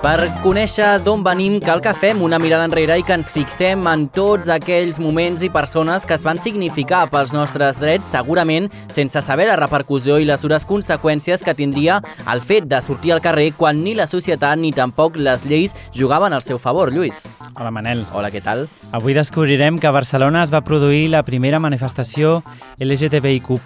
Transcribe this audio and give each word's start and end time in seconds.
Per 0.00 0.30
conèixer 0.40 0.94
d'on 1.04 1.20
venim 1.20 1.58
cal 1.60 1.82
que 1.84 1.92
fem 1.92 2.22
una 2.24 2.38
mirada 2.40 2.64
enrere 2.64 2.94
i 2.96 3.02
que 3.04 3.12
ens 3.18 3.28
fixem 3.34 3.82
en 3.84 4.06
tots 4.08 4.48
aquells 4.48 4.96
moments 4.96 5.42
i 5.44 5.50
persones 5.52 6.06
que 6.08 6.16
es 6.16 6.22
van 6.24 6.38
significar 6.40 7.02
pels 7.12 7.34
nostres 7.36 7.76
drets, 7.76 8.06
segurament 8.08 8.70
sense 8.96 9.20
saber 9.20 9.50
la 9.50 9.58
repercussió 9.60 10.16
i 10.16 10.24
les 10.24 10.40
dures 10.40 10.64
conseqüències 10.64 11.44
que 11.44 11.52
tindria 11.58 11.98
el 12.32 12.40
fet 12.40 12.64
de 12.70 12.80
sortir 12.80 13.12
al 13.12 13.20
carrer 13.20 13.50
quan 13.58 13.82
ni 13.84 13.92
la 13.98 14.06
societat 14.08 14.56
ni 14.56 14.70
tampoc 14.72 15.18
les 15.20 15.44
lleis 15.44 15.76
jugaven 15.92 16.32
al 16.32 16.40
seu 16.40 16.56
favor, 16.56 16.94
Lluís. 16.94 17.26
Hola, 17.58 17.68
Manel. 17.68 18.06
Hola, 18.16 18.32
què 18.32 18.40
tal? 18.40 18.70
Avui 18.96 19.12
descobrirem 19.12 19.76
que 19.76 19.86
a 19.86 19.92
Barcelona 19.92 20.46
es 20.46 20.54
va 20.54 20.64
produir 20.64 21.10
la 21.12 21.26
primera 21.28 21.60
manifestació 21.60 22.38
LGTBIQ+, 22.80 23.60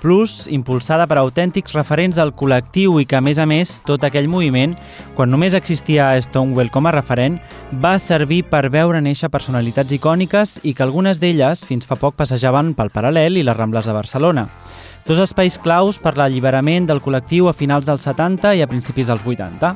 impulsada 0.50 1.06
per 1.06 1.22
autèntics 1.22 1.78
referents 1.78 2.18
del 2.18 2.34
col·lectiu 2.34 2.98
i 2.98 3.06
que, 3.06 3.22
a 3.22 3.22
més 3.22 3.38
a 3.38 3.46
més, 3.46 3.78
tot 3.86 4.02
aquell 4.02 4.26
moviment, 4.26 4.74
quan 5.14 5.30
només 5.30 5.54
existia 5.54 6.10
Stonewall 6.24 6.70
com 6.72 6.88
a 6.88 6.92
referent, 6.94 7.38
va 7.80 7.98
servir 8.02 8.42
per 8.50 8.68
veure 8.72 9.00
néixer 9.04 9.30
personalitats 9.32 9.92
icòniques 9.94 10.58
i 10.64 10.74
que 10.74 10.84
algunes 10.86 11.20
d'elles 11.20 11.64
fins 11.68 11.86
fa 11.86 11.98
poc 12.00 12.16
passejaven 12.18 12.74
pel 12.74 12.92
Paral·lel 12.94 13.38
i 13.38 13.44
les 13.46 13.56
Rambles 13.56 13.86
de 13.86 13.96
Barcelona. 13.96 14.48
Dos 15.04 15.20
espais 15.20 15.58
claus 15.60 15.98
per 16.00 16.14
l'alliberament 16.16 16.86
del 16.88 17.02
col·lectiu 17.04 17.50
a 17.50 17.52
finals 17.52 17.84
dels 17.84 18.06
70 18.08 18.54
i 18.56 18.64
a 18.64 18.68
principis 18.70 19.10
dels 19.12 19.20
80. 19.20 19.74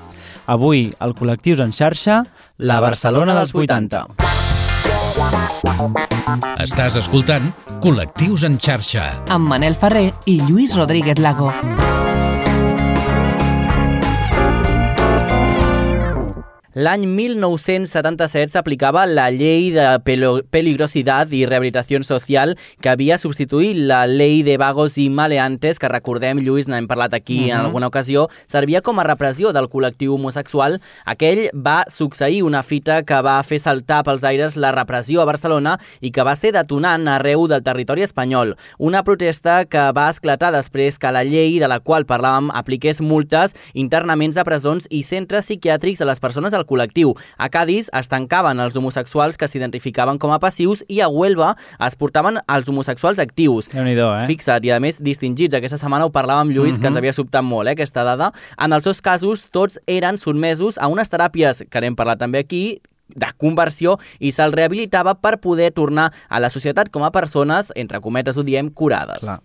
Avui, 0.49 0.87
el 1.05 1.13
Col·lectius 1.13 1.61
en 1.61 1.75
xarxa, 1.77 2.23
la 2.57 2.81
Barcelona 2.81 3.37
dels 3.37 3.53
80. 3.53 4.07
Estàs 6.65 6.97
escoltant 6.97 7.53
Col·lectius 7.85 8.49
en 8.49 8.57
xarxa. 8.57 9.11
amb 9.29 9.53
Manel 9.53 9.77
Ferrer 9.77 10.09
i 10.25 10.41
Lluís 10.49 10.77
Rodríguez 10.81 11.21
Lago. 11.21 11.53
L'any 16.79 17.09
1977 17.11 18.53
s'aplicava 18.53 19.01
la 19.11 19.25
llei 19.35 19.73
de 19.75 19.87
peligrosidad 20.53 21.33
i 21.35 21.41
rehabilitació 21.43 21.99
social 22.07 22.53
que 22.79 22.93
havia 22.93 23.17
substituït 23.19 23.81
la 23.91 24.05
llei 24.07 24.45
de 24.47 24.55
vagos 24.63 24.95
i 25.03 25.09
maleantes 25.11 25.81
que 25.83 25.91
recordem, 25.91 26.39
Lluís, 26.39 26.69
n'hem 26.71 26.87
parlat 26.87 27.17
aquí 27.19 27.39
uh 27.39 27.47
-huh. 27.47 27.55
en 27.55 27.61
alguna 27.65 27.89
ocasió, 27.89 28.29
servia 28.47 28.81
com 28.81 29.01
a 29.01 29.03
repressió 29.03 29.53
del 29.53 29.67
col·lectiu 29.69 30.15
homosexual. 30.15 30.81
Aquell 31.05 31.51
va 31.53 31.85
succeir 31.89 32.45
una 32.45 32.63
fita 32.63 33.03
que 33.03 33.23
va 33.23 33.43
fer 33.43 33.59
saltar 33.59 34.05
pels 34.05 34.23
aires 34.23 34.57
la 34.57 34.71
repressió 34.71 35.21
a 35.21 35.25
Barcelona 35.25 35.81
i 36.01 36.13
que 36.13 36.23
va 36.23 36.37
ser 36.37 36.53
detonant 36.53 37.09
arreu 37.09 37.49
del 37.49 37.65
territori 37.65 38.03
espanyol. 38.03 38.57
Una 38.79 39.03
protesta 39.03 39.65
que 39.65 39.91
va 39.91 40.11
esclatar 40.11 40.53
després 40.53 40.97
que 40.97 41.11
la 41.11 41.25
llei 41.25 41.59
de 41.59 41.67
la 41.67 41.81
qual 41.81 42.07
parlàvem 42.07 42.51
apliqués 42.55 43.01
multes, 43.01 43.57
internaments 43.75 44.37
a 44.37 44.45
presons 44.45 44.87
i 44.91 45.03
centres 45.03 45.47
psiquiàtrics 45.47 46.01
a 46.01 46.05
les 46.05 46.21
persones 46.21 46.53
del 46.53 46.68
col·lectiu. 46.69 47.15
A 47.39 47.49
Cádiz 47.53 47.89
es 47.97 48.11
tancaven 48.13 48.61
els 48.61 48.77
homosexuals 48.77 49.39
que 49.41 49.49
s'identificaven 49.49 50.21
com 50.21 50.33
a 50.35 50.39
passius 50.43 50.85
i 50.89 51.01
a 51.01 51.09
Huelva 51.09 51.55
es 51.87 51.97
portaven 51.97 52.41
els 52.47 52.69
homosexuals 52.69 53.19
actius. 53.19 53.71
déu 53.73 53.85
nhi 53.85 53.97
eh? 53.97 54.27
Fixa't, 54.29 54.65
i 54.65 54.75
a 54.75 54.81
més 54.81 55.01
distingits. 55.03 55.55
Aquesta 55.55 55.79
setmana 55.81 56.07
ho 56.07 56.13
parlàvem 56.13 56.49
amb 56.49 56.53
Lluís, 56.53 56.75
uh 56.75 56.79
-huh. 56.79 56.81
que 56.81 56.87
ens 56.89 56.97
havia 56.97 57.13
sobtat 57.13 57.45
molt, 57.45 57.69
eh, 57.69 57.73
aquesta 57.73 58.05
dada. 58.05 58.33
En 58.59 58.73
els 58.73 58.85
seus 58.85 59.01
casos, 59.01 59.49
tots 59.51 59.79
eren 59.87 60.19
sotmesos 60.19 60.79
a 60.79 60.89
unes 60.89 61.11
teràpies, 61.11 61.65
que 61.71 61.81
n'hem 61.81 61.97
parlat 61.97 62.19
també 62.19 62.39
aquí, 62.39 62.81
de 63.15 63.31
conversió 63.37 63.97
i 64.19 64.33
se'ls 64.33 64.55
rehabilitava 64.55 65.17
per 65.19 65.39
poder 65.41 65.73
tornar 65.73 66.11
a 66.29 66.41
la 66.41 66.51
societat 66.51 66.91
com 66.93 67.05
a 67.05 67.13
persones, 67.13 67.73
entre 67.77 68.01
cometes 68.01 68.37
ho 68.37 68.45
diem, 68.47 68.71
curades. 68.71 69.25
Clar. 69.25 69.41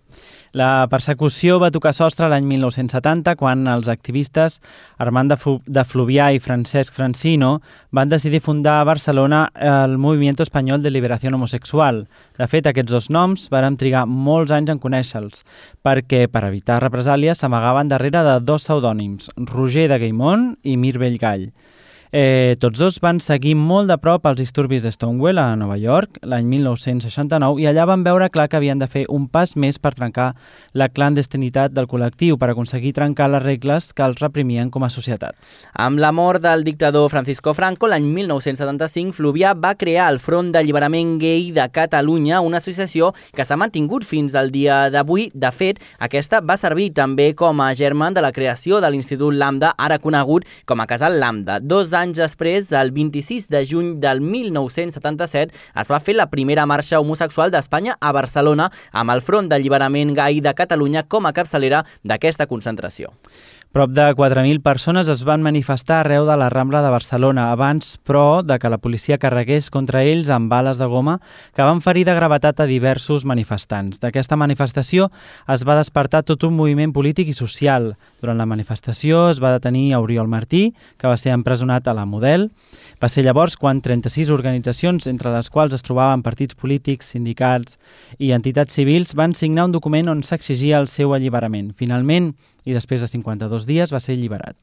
La 0.54 0.86
persecució 0.86 1.56
va 1.58 1.72
tocar 1.74 1.90
sostre 1.96 2.28
l'any 2.30 2.44
1970 2.46 3.32
quan 3.40 3.66
els 3.66 3.88
activistes 3.90 4.60
Armand 5.02 5.32
de, 5.32 5.38
Fu 5.40 5.56
de 5.66 5.82
Fluvià 5.82 6.28
i 6.30 6.38
Francesc 6.38 6.94
Francino 6.94 7.56
van 7.90 8.12
decidir 8.12 8.38
fundar 8.44 8.76
a 8.78 8.86
Barcelona 8.86 9.48
el 9.58 9.98
Movimiento 9.98 10.46
Espanyol 10.46 10.82
de 10.84 10.94
Liberació 10.94 11.34
Homosexual. 11.34 12.04
De 12.38 12.46
fet, 12.46 12.68
aquests 12.70 12.94
dos 12.94 13.10
noms 13.10 13.48
varen 13.50 13.74
trigar 13.80 14.06
molts 14.06 14.54
anys 14.54 14.70
en 14.70 14.78
conèixer-los, 14.78 15.42
perquè 15.82 16.28
per 16.30 16.46
evitar 16.46 16.78
represàlies 16.84 17.42
s'amagaven 17.42 17.90
darrere 17.90 18.22
de 18.22 18.38
dos 18.46 18.68
pseudònims, 18.68 19.32
Roger 19.50 19.88
de 19.90 19.98
Gaimont 20.06 20.52
i 20.62 20.76
Mir 20.78 21.00
Bellgall. 21.02 21.48
Eh, 22.16 22.54
tots 22.62 22.78
dos 22.78 23.00
van 23.02 23.18
seguir 23.18 23.56
molt 23.58 23.88
de 23.90 23.96
prop 23.98 24.22
els 24.30 24.38
disturbis 24.38 24.84
de 24.86 24.90
Stonewall 24.94 25.40
a 25.42 25.56
Nova 25.58 25.74
York 25.74 26.20
l'any 26.22 26.46
1969 26.46 27.58
i 27.58 27.64
allà 27.66 27.88
van 27.90 28.04
veure 28.06 28.28
clar 28.30 28.44
que 28.46 28.54
havien 28.54 28.78
de 28.78 28.86
fer 28.86 29.00
un 29.10 29.24
pas 29.26 29.56
més 29.58 29.80
per 29.82 29.90
trencar 29.96 30.28
la 30.78 30.86
clandestinitat 30.94 31.74
del 31.74 31.88
col·lectiu 31.90 32.38
per 32.38 32.52
aconseguir 32.52 32.92
trencar 32.94 33.26
les 33.32 33.42
regles 33.42 33.88
que 33.90 34.04
els 34.06 34.22
reprimien 34.22 34.70
com 34.70 34.86
a 34.86 34.90
societat. 34.94 35.34
Amb 35.74 35.98
la 35.98 36.12
mort 36.14 36.44
del 36.44 36.62
dictador 36.62 37.10
Francisco 37.10 37.50
Franco, 37.50 37.90
l'any 37.90 38.06
1975, 38.06 39.16
Fluvià 39.18 39.50
va 39.58 39.74
crear 39.74 40.06
el 40.12 40.22
Front 40.22 40.52
d'Alliberament 40.54 41.16
Gay 41.18 41.50
de 41.50 41.66
Catalunya, 41.74 42.44
una 42.46 42.62
associació 42.62 43.10
que 43.34 43.42
s'ha 43.42 43.58
mantingut 43.58 44.06
fins 44.06 44.38
al 44.38 44.54
dia 44.54 44.84
d'avui. 44.86 45.32
De 45.34 45.50
fet, 45.50 45.82
aquesta 45.98 46.38
va 46.38 46.60
servir 46.62 46.92
també 46.94 47.32
com 47.34 47.58
a 47.58 47.72
germen 47.74 48.14
de 48.14 48.22
la 48.22 48.30
creació 48.30 48.78
de 48.78 48.94
l'Institut 48.94 49.34
Lambda, 49.34 49.74
ara 49.74 49.98
conegut 49.98 50.46
com 50.62 50.78
a 50.78 50.86
Casal 50.86 51.18
Lambda. 51.18 51.58
Dos 51.58 51.90
anys 51.90 52.03
després, 52.12 52.68
el 52.76 52.92
26 52.92 53.48
de 53.48 53.64
juny 53.64 53.94
del 54.02 54.20
1977, 54.20 55.54
es 55.80 55.90
va 55.90 56.00
fer 56.04 56.16
la 56.18 56.28
primera 56.28 56.66
marxa 56.66 57.00
homosexual 57.00 57.50
d'Espanya 57.50 57.96
a 58.00 58.12
Barcelona 58.12 58.70
amb 58.92 59.14
el 59.14 59.22
Front 59.22 59.48
d'Alliberament 59.48 60.12
Gai 60.14 60.42
de 60.44 60.52
Catalunya 60.54 61.06
com 61.08 61.24
a 61.24 61.32
capçalera 61.32 61.84
d'aquesta 62.04 62.46
concentració. 62.46 63.14
Prop 63.74 63.90
de 63.90 64.14
4.000 64.14 64.62
persones 64.62 65.08
es 65.08 65.24
van 65.26 65.42
manifestar 65.42 65.96
arreu 65.98 66.22
de 66.28 66.36
la 66.38 66.46
Rambla 66.48 66.78
de 66.84 66.92
Barcelona, 66.94 67.48
abans, 67.50 67.96
però, 68.06 68.44
de 68.46 68.60
que 68.62 68.70
la 68.70 68.78
policia 68.78 69.18
carregués 69.18 69.66
contra 69.74 70.04
ells 70.06 70.30
amb 70.30 70.46
bales 70.46 70.78
de 70.78 70.86
goma 70.86 71.16
que 71.56 71.66
van 71.66 71.80
ferir 71.82 72.04
de 72.06 72.14
gravetat 72.14 72.62
a 72.62 72.68
diversos 72.70 73.24
manifestants. 73.26 73.98
D'aquesta 73.98 74.38
manifestació 74.38 75.08
es 75.50 75.66
va 75.66 75.74
despertar 75.74 76.22
tot 76.22 76.46
un 76.46 76.54
moviment 76.54 76.94
polític 76.94 77.32
i 77.32 77.34
social. 77.34 77.96
Durant 78.22 78.38
la 78.38 78.46
manifestació 78.46 79.24
es 79.32 79.42
va 79.42 79.56
detenir 79.56 79.96
Oriol 79.98 80.30
Martí, 80.30 80.68
que 80.94 81.10
va 81.10 81.18
ser 81.18 81.34
empresonat 81.34 81.90
a 81.90 81.98
la 81.98 82.06
Model. 82.06 82.52
Va 83.02 83.10
ser 83.10 83.26
llavors 83.26 83.58
quan 83.58 83.82
36 83.82 84.30
organitzacions, 84.30 85.10
entre 85.10 85.34
les 85.34 85.50
quals 85.50 85.74
es 85.74 85.82
trobaven 85.82 86.22
partits 86.22 86.54
polítics, 86.54 87.10
sindicats 87.10 87.74
i 88.22 88.30
entitats 88.38 88.78
civils, 88.78 89.18
van 89.18 89.34
signar 89.34 89.66
un 89.66 89.74
document 89.74 90.14
on 90.14 90.22
s'exigia 90.22 90.78
el 90.78 90.86
seu 90.86 91.10
alliberament. 91.18 91.74
Finalment, 91.74 92.36
i 92.64 92.76
després 92.76 93.04
de 93.04 93.10
52 93.10 93.68
dies 93.68 93.92
va 93.92 94.00
ser 94.00 94.16
alliberat. 94.16 94.56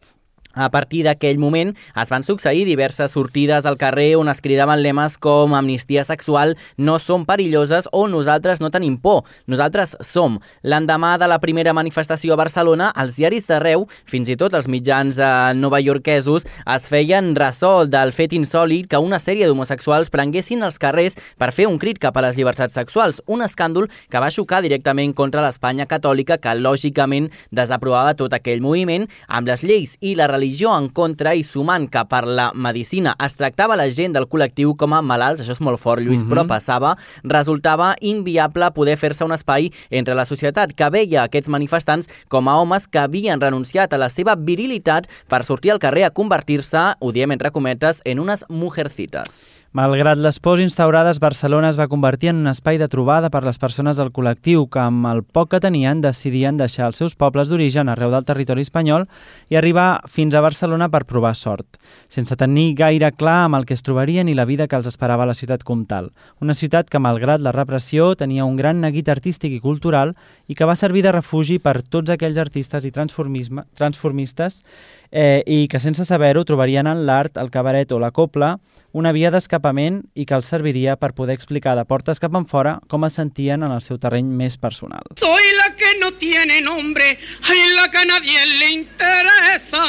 A 0.54 0.70
partir 0.70 1.04
d'aquell 1.06 1.40
moment 1.40 1.72
es 1.76 2.10
van 2.12 2.24
succeir 2.24 2.66
diverses 2.68 3.14
sortides 3.16 3.66
al 3.66 3.78
carrer 3.80 4.16
on 4.20 4.30
es 4.32 4.42
cridaven 4.44 4.82
lemes 4.84 5.18
com 5.22 5.56
amnistia 5.56 6.04
sexual, 6.04 6.58
no 6.78 6.98
som 7.00 7.26
perilloses 7.26 7.88
o 7.92 8.08
nosaltres 8.12 8.60
no 8.62 8.72
tenim 8.72 8.98
por, 9.00 9.24
nosaltres 9.48 9.96
som. 10.04 10.40
L'endemà 10.64 11.16
de 11.22 11.30
la 11.32 11.40
primera 11.40 11.74
manifestació 11.74 12.34
a 12.36 12.40
Barcelona, 12.42 12.92
els 13.00 13.16
diaris 13.16 13.48
d'arreu, 13.48 13.88
fins 14.06 14.30
i 14.30 14.38
tot 14.40 14.54
els 14.58 14.68
mitjans 14.72 15.20
eh, 15.22 15.32
novaiorquesos, 15.56 16.46
es 16.76 16.90
feien 16.92 17.32
ressò 17.38 17.86
del 17.88 18.12
fet 18.16 18.36
insòlid 18.36 18.90
que 18.92 19.00
una 19.00 19.22
sèrie 19.24 19.48
d'homosexuals 19.48 20.12
prenguessin 20.12 20.64
els 20.68 20.80
carrers 20.82 21.18
per 21.40 21.52
fer 21.56 21.70
un 21.70 21.80
crit 21.80 22.00
cap 22.02 22.18
a 22.18 22.26
les 22.28 22.36
llibertats 22.36 22.76
sexuals, 22.76 23.22
un 23.28 23.46
escàndol 23.46 23.90
que 24.12 24.20
va 24.20 24.32
xocar 24.34 24.62
directament 24.66 25.16
contra 25.16 25.44
l'Espanya 25.46 25.88
catòlica 25.88 26.40
que 26.42 26.58
lògicament 26.60 27.32
desaprovava 27.52 28.16
tot 28.20 28.34
aquell 28.36 28.62
moviment 28.62 29.08
amb 29.28 29.48
les 29.48 29.64
lleis 29.64 29.98
i 30.02 30.16
la 30.16 30.28
religió 30.28 30.41
en 30.42 30.90
contra 30.90 31.34
i 31.36 31.44
sumant 31.44 31.88
que 31.90 32.04
per 32.06 32.26
la 32.26 32.52
medicina 32.54 33.16
es 33.24 33.36
tractava 33.36 33.76
la 33.76 33.90
gent 33.90 34.14
del 34.14 34.28
col·lectiu 34.28 34.76
com 34.76 34.94
a 34.94 35.02
malalts, 35.02 35.42
això 35.42 35.52
és 35.52 35.62
molt 35.62 35.80
fort, 35.80 36.02
Lluís, 36.02 36.24
mm 36.24 36.28
-hmm. 36.28 36.34
però 36.34 36.48
passava, 36.48 36.98
resultava 37.24 37.96
inviable 38.02 38.72
poder 38.72 38.98
fer-se 38.98 39.24
un 39.24 39.32
espai 39.32 39.72
entre 39.90 40.16
la 40.16 40.26
societat 40.26 40.74
que 40.74 40.90
veia 40.90 41.24
aquests 41.24 41.50
manifestants 41.50 42.10
com 42.28 42.48
a 42.48 42.56
homes 42.56 42.88
que 42.88 43.00
havien 43.00 43.40
renunciat 43.40 43.94
a 43.94 43.98
la 43.98 44.10
seva 44.10 44.36
virilitat 44.36 45.08
per 45.28 45.44
sortir 45.44 45.72
al 45.72 45.80
carrer 45.80 46.06
a 46.06 46.12
convertir-se, 46.12 46.96
ho 47.00 47.12
diem 47.12 47.32
entre 47.32 47.52
cometes, 47.52 48.02
en 48.06 48.20
unes 48.20 48.46
mujercitas. 48.50 49.46
Malgrat 49.72 50.20
les 50.20 50.36
pors 50.44 50.60
instaurades, 50.60 51.22
Barcelona 51.24 51.70
es 51.72 51.78
va 51.80 51.86
convertir 51.88 52.28
en 52.34 52.42
un 52.42 52.50
espai 52.52 52.76
de 52.76 52.90
trobada 52.92 53.30
per 53.32 53.40
les 53.46 53.56
persones 53.56 53.96
del 53.96 54.10
col·lectiu 54.12 54.66
que, 54.68 54.82
amb 54.84 55.08
el 55.08 55.22
poc 55.24 55.54
que 55.54 55.62
tenien, 55.64 56.02
decidien 56.04 56.58
deixar 56.60 56.90
els 56.90 57.00
seus 57.00 57.16
pobles 57.16 57.48
d'origen 57.48 57.88
arreu 57.88 58.12
del 58.12 58.28
territori 58.28 58.66
espanyol 58.68 59.08
i 59.48 59.56
arribar 59.56 60.04
fins 60.12 60.36
a 60.36 60.44
Barcelona 60.44 60.90
per 60.92 61.06
provar 61.08 61.32
sort, 61.40 61.80
sense 62.12 62.36
tenir 62.36 62.74
gaire 62.76 63.14
clar 63.16 63.46
amb 63.46 63.62
el 63.62 63.70
que 63.70 63.80
es 63.80 63.88
trobarien 63.88 64.28
i 64.28 64.36
la 64.36 64.44
vida 64.44 64.68
que 64.68 64.76
els 64.76 64.92
esperava 64.92 65.30
la 65.30 65.40
ciutat 65.40 65.64
comtal. 65.64 66.12
Una 66.44 66.52
ciutat 66.52 66.92
que, 66.92 67.00
malgrat 67.00 67.40
la 67.40 67.56
repressió, 67.56 68.12
tenia 68.20 68.44
un 68.44 68.60
gran 68.60 68.84
neguit 68.84 69.08
artístic 69.08 69.56
i 69.56 69.64
cultural 69.64 70.18
i 70.52 70.54
que 70.54 70.68
va 70.68 70.76
servir 70.76 71.08
de 71.08 71.16
refugi 71.16 71.62
per 71.64 71.80
tots 71.80 72.12
aquells 72.12 72.44
artistes 72.44 72.84
i 72.84 72.92
transformistes 72.92 74.66
eh, 75.12 75.44
i 75.46 75.68
que 75.68 75.80
sense 75.80 76.06
saber-ho 76.06 76.44
trobarien 76.46 76.88
en 76.88 77.06
l'art, 77.06 77.38
el 77.38 77.52
cabaret 77.52 77.92
o 77.92 78.00
la 78.00 78.12
copla 78.12 78.58
una 78.92 79.14
via 79.16 79.32
d'escapar 79.32 79.62
atrapament 79.62 80.02
i 80.16 80.26
que 80.26 80.36
els 80.36 80.48
serviria 80.50 80.98
per 80.98 81.14
poder 81.14 81.36
explicar 81.36 81.76
de 81.78 81.86
portes 81.86 82.20
cap 82.20 82.34
en 82.36 82.46
fora 82.46 82.80
com 82.90 83.06
es 83.06 83.14
sentien 83.14 83.64
en 83.64 83.72
el 83.72 83.82
seu 83.82 83.98
terreny 83.98 84.26
més 84.26 84.58
personal. 84.58 85.02
Soy 85.20 85.44
la 85.58 85.76
que 85.76 86.00
no 86.02 86.12
tiene 86.18 86.62
nombre, 86.62 87.18
ay, 87.50 87.62
la 87.76 87.90
que 87.90 87.98
a 87.98 88.06
nadie 88.06 88.46
le 88.60 88.72
interesa. 88.72 89.84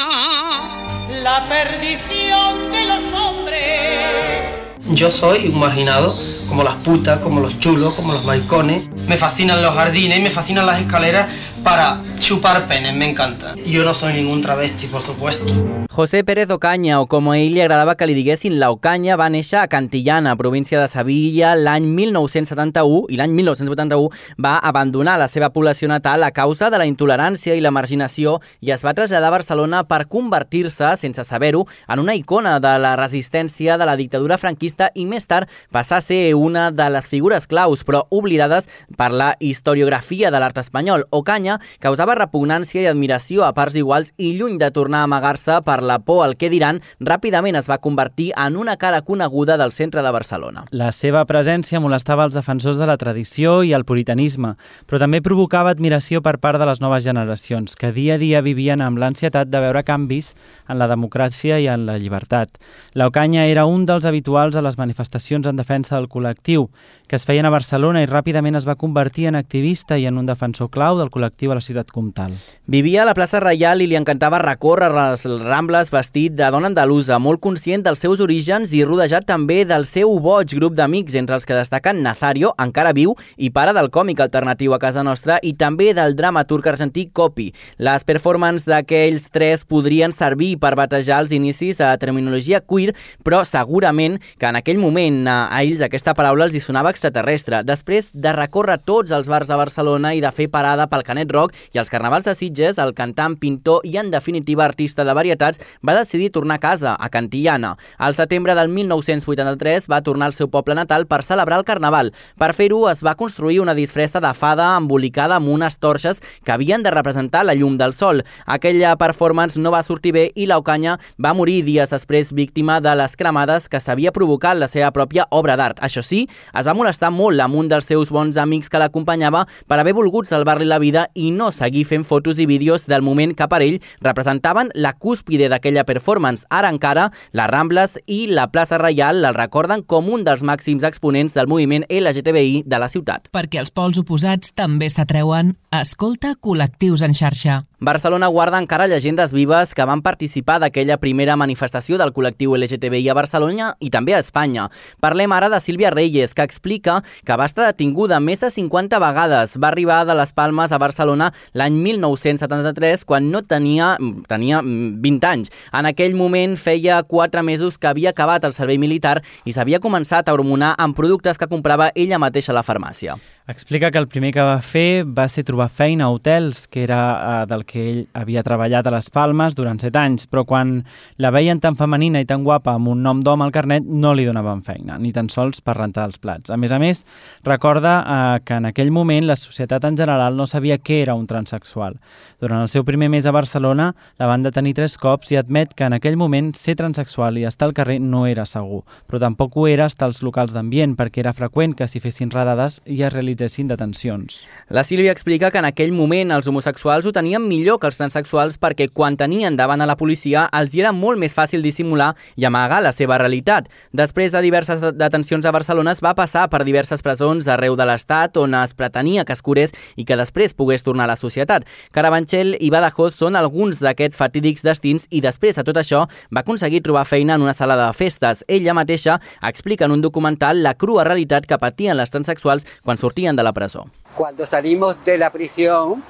La 1.23 1.45
perdición 1.49 2.71
de 2.71 2.85
los 2.87 3.03
hombres. 3.13 4.63
Yo 4.91 5.09
soy 5.09 5.47
un 5.47 5.59
marginado, 5.59 6.13
como 6.47 6.63
las 6.63 6.75
putas, 6.83 7.19
como 7.19 7.39
los 7.39 7.57
chulos, 7.59 7.93
como 7.95 8.13
los 8.13 8.25
maricones. 8.25 8.83
Me 9.07 9.17
fascinan 9.17 9.61
los 9.61 9.73
jardines, 9.73 10.21
me 10.21 10.29
fascinan 10.29 10.65
las 10.65 10.81
escaleras 10.81 11.27
para 11.63 12.01
chupar 12.19 12.67
penes, 12.67 12.93
me 12.93 13.09
encanta. 13.09 13.55
Yo 13.65 13.83
no 13.83 13.93
soy 13.93 14.13
ningún 14.13 14.41
travesti, 14.41 14.87
por 14.87 15.01
supuesto. 15.01 15.45
José 15.89 16.23
Pérez 16.23 16.49
Ocaña, 16.49 16.99
o 17.01 17.05
com 17.05 17.27
a 17.29 17.35
ell 17.37 17.53
li 17.53 17.61
agradava 17.61 17.93
que 17.93 18.07
li 18.09 18.15
diguessin 18.17 18.55
la 18.57 18.71
Ocaña, 18.73 19.13
va 19.13 19.27
néixer 19.29 19.59
a 19.61 19.67
Cantillana, 19.69 20.31
província 20.33 20.79
de 20.81 20.87
Sevilla, 20.89 21.51
l'any 21.53 21.85
1971 21.85 23.11
i 23.13 23.19
l'any 23.19 23.35
1981 23.37 24.09
va 24.41 24.55
abandonar 24.57 25.19
la 25.21 25.27
seva 25.29 25.51
població 25.53 25.85
natal 25.91 26.25
a 26.25 26.31
causa 26.33 26.71
de 26.73 26.79
la 26.81 26.87
intolerància 26.89 27.53
i 27.53 27.61
la 27.61 27.69
marginació 27.69 28.39
i 28.59 28.73
es 28.73 28.81
va 28.81 28.95
traslladar 28.97 29.29
a 29.29 29.35
Barcelona 29.35 29.83
per 29.85 30.07
convertir-se, 30.09 30.95
sense 30.97 31.27
saber-ho, 31.29 31.67
en 31.85 32.01
una 32.01 32.17
icona 32.17 32.55
de 32.59 32.73
la 32.81 32.95
resistència 32.97 33.77
de 33.77 33.85
la 33.85 33.95
dictadura 33.95 34.39
franquista 34.41 34.89
i 34.95 35.05
més 35.05 35.29
tard 35.29 35.45
a 35.69 36.01
una 36.33 36.71
de 36.71 36.89
les 36.89 37.07
figures 37.07 37.45
claus, 37.45 37.83
però 37.83 38.07
oblidades 38.09 38.67
per 38.97 39.11
la 39.11 39.35
historiografia 39.39 40.31
de 40.31 40.39
l'art 40.39 40.57
espanyol. 40.57 41.05
Ocaña 41.11 41.52
causava 41.83 42.15
repugnància 42.19 42.83
i 42.83 42.87
admiració 42.89 43.43
a 43.45 43.53
parts 43.53 43.77
iguals 43.79 44.13
i 44.17 44.33
lluny 44.37 44.59
de 44.61 44.71
tornar 44.71 45.03
a 45.03 45.09
amagar-se 45.09 45.59
per 45.65 45.81
la 45.83 45.99
por 45.99 46.23
al 46.25 46.37
que 46.37 46.49
diran, 46.53 46.81
ràpidament 46.99 47.57
es 47.59 47.69
va 47.69 47.79
convertir 47.83 48.31
en 48.37 48.57
una 48.57 48.77
cara 48.77 49.01
coneguda 49.01 49.57
del 49.57 49.71
centre 49.71 50.03
de 50.03 50.11
Barcelona. 50.11 50.65
La 50.71 50.91
seva 50.91 51.25
presència 51.29 51.81
molestava 51.83 52.25
els 52.27 52.35
defensors 52.37 52.79
de 52.79 52.87
la 52.89 52.97
tradició 52.97 53.61
i 53.63 53.73
el 53.73 53.85
puritanisme, 53.85 54.55
però 54.87 55.01
també 55.01 55.21
provocava 55.21 55.73
admiració 55.73 56.21
per 56.21 56.37
part 56.43 56.59
de 56.59 56.67
les 56.69 56.81
noves 56.81 57.03
generacions, 57.03 57.75
que 57.75 57.91
dia 57.91 58.15
a 58.15 58.21
dia 58.21 58.41
vivien 58.45 58.81
amb 58.81 58.99
l'ansietat 59.01 59.49
de 59.49 59.61
veure 59.63 59.83
canvis 59.83 60.33
en 60.67 60.79
la 60.79 60.89
democràcia 60.91 61.59
i 61.59 61.67
en 61.71 61.85
la 61.87 61.97
llibertat. 61.97 62.59
L'Ocanya 62.95 63.47
era 63.49 63.65
un 63.65 63.85
dels 63.89 64.05
habituals 64.05 64.55
a 64.55 64.63
les 64.65 64.77
manifestacions 64.77 65.47
en 65.47 65.59
defensa 65.59 65.95
del 65.95 66.09
col·lectiu, 66.09 66.69
que 67.13 67.17
es 67.17 67.27
feien 67.29 67.45
a 67.45 67.51
Barcelona 67.53 68.01
i 68.01 68.07
ràpidament 68.09 68.55
es 68.57 68.65
va 68.65 68.73
convertir 68.73 69.27
en 69.29 69.35
activista 69.37 69.99
i 70.01 70.07
en 70.09 70.15
un 70.17 70.25
defensor 70.25 70.71
clau 70.73 70.97
del 70.97 71.11
col·lectiu 71.13 71.51
a 71.53 71.57
la 71.59 71.61
ciutat 71.61 71.91
comtal. 71.93 72.31
Vivia 72.65 73.03
a 73.03 73.05
la 73.05 73.13
plaça 73.13 73.37
Reial 73.37 73.83
i 73.83 73.87
li 73.91 73.99
encantava 73.99 74.39
recórrer 74.41 74.87
les 74.95 75.27
Rambles 75.43 75.91
vestit 75.93 76.33
de 76.33 76.47
dona 76.49 76.71
andalusa, 76.71 77.19
molt 77.21 77.37
conscient 77.43 77.83
dels 77.85 78.01
seus 78.01 78.23
orígens 78.23 78.73
i 78.73 78.81
rodejat 78.81 79.27
també 79.29 79.59
del 79.69 79.85
seu 79.85 80.15
boig 80.23 80.55
grup 80.57 80.73
d'amics, 80.73 81.13
entre 81.19 81.37
els 81.37 81.45
que 81.45 81.53
destaquen 81.53 82.01
Nazario, 82.01 82.55
encara 82.57 82.95
viu 82.97 83.13
i 83.37 83.51
pare 83.53 83.77
del 83.77 83.91
còmic 83.93 84.25
alternatiu 84.25 84.73
a 84.73 84.81
casa 84.81 85.05
nostra, 85.05 85.37
i 85.43 85.53
també 85.53 85.91
del 85.93 86.17
dramaturg 86.17 86.71
argentí 86.73 87.05
Copi. 87.13 87.51
Les 87.77 88.09
performances 88.09 88.65
d'aquells 88.65 89.29
tres 89.29 89.67
podrien 89.69 90.17
servir 90.17 90.55
per 90.57 90.73
batejar 90.81 91.21
els 91.21 91.37
inicis 91.37 91.77
de 91.77 91.85
la 91.85 92.01
terminologia 92.01 92.63
queer, 92.65 92.97
però 93.21 93.45
segurament 93.45 94.17
que 94.41 94.49
en 94.49 94.57
aquell 94.63 94.81
moment 94.81 95.27
a 95.29 95.61
ells 95.61 95.85
aquesta 95.85 96.17
paraula 96.17 96.49
els 96.49 96.57
hi 96.57 96.65
sonava 96.65 96.89
extraterrestre. 97.03 97.63
Després 97.67 98.09
de 98.13 98.31
recórrer 98.33 98.77
tots 98.85 99.11
els 99.11 99.27
bars 99.27 99.49
de 99.49 99.57
Barcelona 99.59 100.13
i 100.15 100.21
de 100.23 100.31
fer 100.31 100.47
parada 100.51 100.87
pel 100.87 101.03
Canet 101.03 101.31
Rock 101.31 101.55
i 101.73 101.79
els 101.81 101.91
carnavals 101.91 102.25
de 102.25 102.35
Sitges, 102.35 102.79
el 102.79 102.93
cantant, 102.95 103.35
pintor 103.39 103.83
i, 103.83 103.97
en 103.99 104.11
definitiva, 104.11 104.63
artista 104.63 105.03
de 105.03 105.13
varietats 105.13 105.59
va 105.83 105.97
decidir 105.97 106.31
tornar 106.31 106.55
a 106.55 106.63
casa, 106.63 106.95
a 106.95 107.09
Cantillana. 107.09 107.75
Al 107.97 108.15
setembre 108.15 108.55
del 108.55 108.69
1983 108.69 109.89
va 109.91 110.01
tornar 110.01 110.31
al 110.31 110.37
seu 110.37 110.47
poble 110.47 110.75
natal 110.75 111.07
per 111.07 111.23
celebrar 111.23 111.59
el 111.59 111.67
Carnaval. 111.67 112.13
Per 112.39 112.53
fer-ho 112.55 112.87
es 112.89 113.03
va 113.03 113.15
construir 113.19 113.59
una 113.59 113.75
disfressa 113.75 114.21
de 114.23 114.33
fada 114.33 114.71
embolicada 114.77 115.35
amb 115.35 115.51
unes 115.51 115.77
torxes 115.79 116.21
que 116.43 116.53
havien 116.55 116.83
de 116.83 116.91
representar 116.91 117.43
la 117.43 117.55
llum 117.55 117.77
del 117.77 117.93
sol. 117.93 118.23
Aquella 118.45 118.95
performance 118.95 119.59
no 119.59 119.73
va 119.75 119.83
sortir 119.83 120.13
bé 120.15 120.29
i 120.35 120.47
l'Ocanya 120.47 120.97
va 121.19 121.35
morir 121.35 121.63
dies 121.67 121.91
després 121.91 122.31
víctima 122.33 122.79
de 122.79 122.95
les 122.95 123.17
cremades 123.19 123.67
que 123.67 123.81
s'havia 123.83 124.13
provocat 124.15 124.57
la 124.57 124.71
seva 124.71 124.91
pròpia 124.95 125.27
obra 125.31 125.57
d'art. 125.59 125.81
Això 125.83 126.03
sí, 126.05 126.25
es 126.53 126.67
va 126.67 126.73
molestar 126.77 126.92
molt 127.11 127.41
amb 127.41 127.55
un 127.55 127.67
dels 127.71 127.85
seus 127.89 128.11
bons 128.13 128.37
amics 128.37 128.69
que 128.69 128.79
l'acompanyava 128.81 129.45
per 129.67 129.79
haver 129.79 129.93
volgut 129.93 130.27
salvar-li 130.27 130.65
la 130.65 130.79
vida 130.79 131.07
i 131.15 131.31
no 131.31 131.51
seguir 131.51 131.85
fent 131.89 132.05
fotos 132.05 132.39
i 132.39 132.45
vídeos 132.45 132.85
del 132.85 133.01
moment 133.01 133.35
que 133.35 133.47
per 133.47 133.61
ell 133.65 133.79
representaven 134.01 134.71
la 134.75 134.93
cúspide 134.93 135.49
d'aquella 135.49 135.83
performance. 135.83 136.45
Ara 136.49 136.69
encara, 136.69 137.09
les 137.31 137.49
Rambles 137.49 137.99
i 138.05 138.27
la 138.27 138.49
plaça 138.51 138.77
Reial 138.77 139.23
el 139.25 139.33
recorden 139.33 139.83
com 139.83 140.09
un 140.09 140.23
dels 140.23 140.43
màxims 140.43 140.83
exponents 140.83 141.33
del 141.33 141.47
moviment 141.47 141.85
LGTBI 141.89 142.63
de 142.65 142.79
la 142.79 142.89
ciutat. 142.89 143.29
Perquè 143.33 143.61
els 143.63 143.73
pols 143.73 143.99
oposats 144.01 144.53
també 144.53 144.89
s'atreuen, 144.89 145.55
escolta 145.71 146.35
col·lectius 146.39 147.05
en 147.05 147.17
xarxa. 147.17 147.63
Barcelona 147.83 148.27
guarda 148.27 148.59
encara 148.61 148.87
llegendes 148.87 149.33
vives 149.35 149.73
que 149.75 149.83
van 149.83 149.99
participar 150.01 150.55
d'aquella 150.63 150.95
primera 151.01 151.33
manifestació 151.35 151.97
del 151.99 152.13
col·lectiu 152.15 152.53
LGTBI 152.55 153.09
a 153.11 153.15
Barcelona 153.17 153.73
i 153.83 153.89
també 153.91 154.13
a 154.15 154.21
Espanya. 154.23 154.69
Parlem 155.03 155.33
ara 155.35 155.49
de 155.51 155.59
Sílvia 155.59 155.91
Reyes, 155.91 156.31
que 156.31 156.45
explica 156.47 157.01
que 157.27 157.35
va 157.35 157.43
estar 157.43 157.67
detinguda 157.67 158.21
més 158.23 158.39
de 158.39 158.53
50 158.55 159.01
vegades. 159.03 159.57
Va 159.59 159.67
arribar 159.73 160.05
de 160.07 160.15
les 160.15 160.31
Palmes 160.31 160.71
a 160.71 160.79
Barcelona 160.79 161.33
l'any 161.51 161.75
1973, 161.75 163.03
quan 163.03 163.27
no 163.35 163.43
tenia, 163.43 163.97
tenia 164.31 164.63
20 164.63 165.27
anys. 165.33 165.51
En 165.75 165.91
aquell 165.91 166.15
moment 166.15 166.55
feia 166.55 167.03
4 167.03 167.43
mesos 167.43 167.75
que 167.77 167.91
havia 167.91 168.15
acabat 168.15 168.47
el 168.47 168.55
servei 168.55 168.79
militar 168.79 169.17
i 169.43 169.51
s'havia 169.51 169.83
començat 169.83 170.31
a 170.31 170.39
hormonar 170.39 170.71
amb 170.79 170.95
productes 170.95 171.35
que 171.35 171.51
comprava 171.51 171.91
ella 171.95 172.15
mateixa 172.15 172.55
a 172.55 172.61
la 172.61 172.63
farmàcia. 172.63 173.19
Explica 173.45 173.91
que 173.91 173.97
el 173.97 174.07
primer 174.07 174.29
que 174.31 174.39
va 174.39 174.61
fer 174.63 175.03
va 175.03 175.25
ser 175.27 175.41
trobar 175.43 175.65
feina 175.67 176.05
a 176.05 176.13
hotels, 176.15 176.61
que 176.71 176.79
era 176.85 176.99
eh, 177.03 177.47
del 177.49 177.65
que 177.67 177.81
ell 177.83 177.97
havia 178.15 178.39
treballat 178.39 178.87
a 178.87 178.93
les 178.95 179.09
Palmes 179.11 179.57
durant 179.57 179.81
set 179.83 179.97
anys, 179.99 180.29
però 180.31 180.45
quan 180.47 180.71
la 181.19 181.27
veien 181.35 181.59
tan 181.59 181.75
femenina 181.75 182.21
i 182.23 182.27
tan 182.29 182.45
guapa 182.47 182.77
amb 182.77 182.87
un 182.93 183.01
nom 183.03 183.19
d'home 183.19 183.43
al 183.43 183.51
carnet 183.51 183.83
no 183.83 184.13
li 184.15 184.23
donaven 184.23 184.61
feina, 184.63 184.95
ni 184.95 185.11
tan 185.11 185.27
sols 185.27 185.59
per 185.59 185.75
rentar 185.75 186.05
els 186.07 186.21
plats. 186.23 186.53
A 186.53 186.57
més 186.57 186.71
a 186.71 186.79
més, 186.79 187.01
recorda 187.43 187.97
eh, 187.99 188.37
que 188.47 188.61
en 188.61 188.69
aquell 188.71 188.93
moment 188.95 189.27
la 189.27 189.35
societat 189.35 189.83
en 189.91 189.99
general 189.99 190.39
no 190.39 190.47
sabia 190.47 190.79
què 190.79 191.01
era 191.01 191.17
un 191.19 191.27
transexual. 191.27 191.99
Durant 192.39 192.63
el 192.63 192.71
seu 192.71 192.87
primer 192.87 193.11
mes 193.11 193.27
a 193.27 193.35
Barcelona 193.35 193.89
la 194.23 194.31
van 194.31 194.47
detenir 194.47 194.77
tres 194.79 194.95
cops 194.95 195.35
i 195.35 195.41
admet 195.41 195.75
que 195.75 195.83
en 195.83 195.97
aquell 195.99 196.15
moment 196.15 196.53
ser 196.55 196.77
transexual 196.79 197.41
i 197.41 197.43
estar 197.51 197.67
al 197.67 197.75
carrer 197.75 197.99
no 197.99 198.23
era 198.23 198.47
segur, 198.47 198.85
però 199.03 199.19
tampoc 199.19 199.59
ho 199.59 199.67
era 199.67 199.91
estar 199.91 200.07
als 200.07 200.23
locals 200.23 200.55
d'ambient 200.55 200.95
perquè 200.95 201.25
era 201.27 201.35
freqüent 201.35 201.75
que 201.75 201.91
s'hi 201.91 201.99
fessin 201.99 202.31
redades 202.31 202.79
i 202.87 203.03
es 203.03 203.11
realitzessin 203.11 203.32
detencions. 203.35 204.47
La 204.69 204.83
Sílvia 204.83 205.11
explica 205.11 205.51
que 205.51 205.57
en 205.57 205.65
aquell 205.65 205.91
moment 205.93 206.31
els 206.31 206.47
homosexuals 206.47 207.05
ho 207.05 207.11
tenien 207.11 207.43
millor 207.47 207.79
que 207.79 207.87
els 207.87 207.97
transexuals 207.97 208.57
perquè 208.57 208.89
quan 208.91 209.17
tenien 209.17 209.55
davant 209.55 209.81
a 209.81 209.87
la 209.87 209.97
policia 209.97 210.49
els 210.51 210.75
era 210.75 210.91
molt 210.91 211.19
més 211.19 211.33
fàcil 211.33 211.61
dissimular 211.61 212.15
i 212.35 212.45
amagar 212.45 212.81
la 212.83 212.91
seva 212.91 213.17
realitat. 213.17 213.69
Després 213.91 214.31
de 214.31 214.41
diverses 214.41 214.81
detencions 214.97 215.45
a 215.45 215.51
Barcelona 215.51 215.93
es 215.93 216.01
va 216.03 216.15
passar 216.15 216.49
per 216.49 216.63
diverses 216.63 217.01
presons 217.01 217.47
arreu 217.47 217.75
de 217.75 217.85
l'Estat 217.85 218.37
on 218.37 218.55
es 218.55 218.73
pretenia 218.73 219.25
que 219.25 219.33
es 219.33 219.41
curés 219.41 219.73
i 219.95 220.05
que 220.05 220.17
després 220.19 220.53
pogués 220.53 220.83
tornar 220.83 221.05
a 221.05 221.13
la 221.13 221.19
societat. 221.19 221.65
Carabanchel 221.93 222.57
i 222.59 222.69
Badajoz 222.73 223.15
són 223.15 223.37
alguns 223.39 223.79
d'aquests 223.79 224.17
fatídics 224.19 224.65
destins 224.65 225.07
i 225.09 225.21
després 225.21 225.55
de 225.55 225.63
tot 225.63 225.79
això 225.79 226.05
va 226.33 226.43
aconseguir 226.43 226.83
trobar 226.83 227.05
feina 227.05 227.35
en 227.35 227.45
una 227.45 227.53
sala 227.53 227.77
de 227.79 227.89
festes. 227.93 228.43
Ella 228.47 228.73
mateixa 228.73 229.19
explica 229.41 229.85
en 229.85 229.91
un 229.95 230.01
documental 230.01 230.63
la 230.63 230.75
crua 230.75 231.05
realitat 231.07 231.47
que 231.47 231.57
patien 231.57 231.97
les 231.97 232.11
transexuals 232.11 232.67
quan 232.83 232.97
sortien 232.99 233.22
de 233.31 233.43
la 233.43 233.53
presó. 233.53 233.87
Cuando 234.15 234.45
salimos 234.45 235.03
de 235.05 235.17
la 235.17 235.31
prisión, 235.31 236.03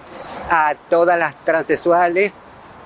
a 0.49 0.75
todas 0.89 1.17
las 1.17 1.35
transexuales, 1.45 2.33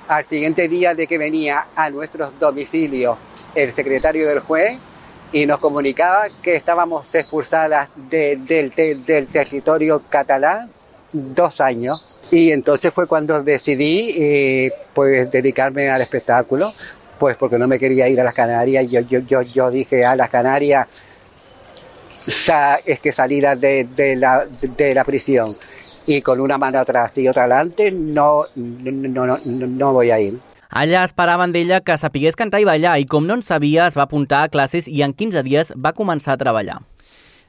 al 0.08 0.24
siguiente 0.26 0.68
día 0.68 0.94
de 0.94 1.08
que 1.08 1.18
venía 1.18 1.68
a 1.76 1.90
nuestros 1.90 2.38
domicilios 2.40 3.20
el 3.56 3.74
secretario 3.74 4.28
del 4.28 4.40
juez 4.40 4.78
y 5.32 5.46
nos 5.46 5.60
comunicaba 5.60 6.26
que 6.44 6.56
estábamos 6.56 7.14
expulsadas 7.16 7.90
de, 7.96 8.38
del, 8.38 8.70
del, 8.70 9.06
del 9.06 9.28
territorio 9.28 10.02
catalán 10.08 10.70
dos 11.36 11.62
años. 11.62 12.22
Y 12.32 12.52
entonces 12.52 12.94
fue 12.94 13.08
cuando 13.08 13.42
decidí 13.42 14.14
eh, 14.18 14.74
pues 14.94 15.32
dedicarme 15.32 15.90
al 15.90 16.02
espectáculo, 16.02 16.70
pues 17.20 17.36
porque 17.38 17.58
no 17.58 17.68
me 17.68 17.80
quería 17.80 18.08
ir 18.08 18.20
a 18.22 18.24
las 18.24 18.34
Canarias. 18.34 18.88
Yo, 18.90 19.02
yo, 19.02 19.20
yo, 19.20 19.42
yo 19.42 19.72
dije 19.72 20.06
a 20.06 20.16
las 20.16 20.30
Canarias 20.30 20.88
sa- 22.10 22.80
es 22.86 23.00
que 23.00 23.12
saliera 23.12 23.56
de, 23.56 23.88
de, 23.96 24.16
la, 24.16 24.46
de 24.62 24.94
la 24.96 25.04
prisión 25.04 25.48
y 26.06 26.22
con 26.22 26.40
una 26.40 26.58
mano 26.58 26.80
atrás 26.80 27.18
y 27.18 27.28
otra 27.28 27.44
adelante, 27.44 27.92
no, 27.92 28.44
no, 28.56 28.92
no, 29.26 29.38
no, 29.46 29.68
no 29.68 29.94
voy 29.94 30.12
a 30.12 30.20
ir. 30.20 30.40
Allà 30.70 31.06
esperaven 31.08 31.54
d'ella 31.56 31.80
que 31.80 31.96
sapigués 31.98 32.36
cantar 32.36 32.60
i 32.60 32.66
ballar 32.68 32.98
i 33.00 33.06
com 33.08 33.24
no 33.28 33.38
en 33.38 33.42
sabia 33.44 33.86
es 33.88 33.96
va 33.98 34.04
apuntar 34.04 34.42
a 34.44 34.50
classes 34.52 34.88
i 34.92 35.02
en 35.02 35.14
15 35.16 35.44
dies 35.44 35.72
va 35.80 35.94
començar 35.96 36.34
a 36.36 36.38
treballar. 36.42 36.82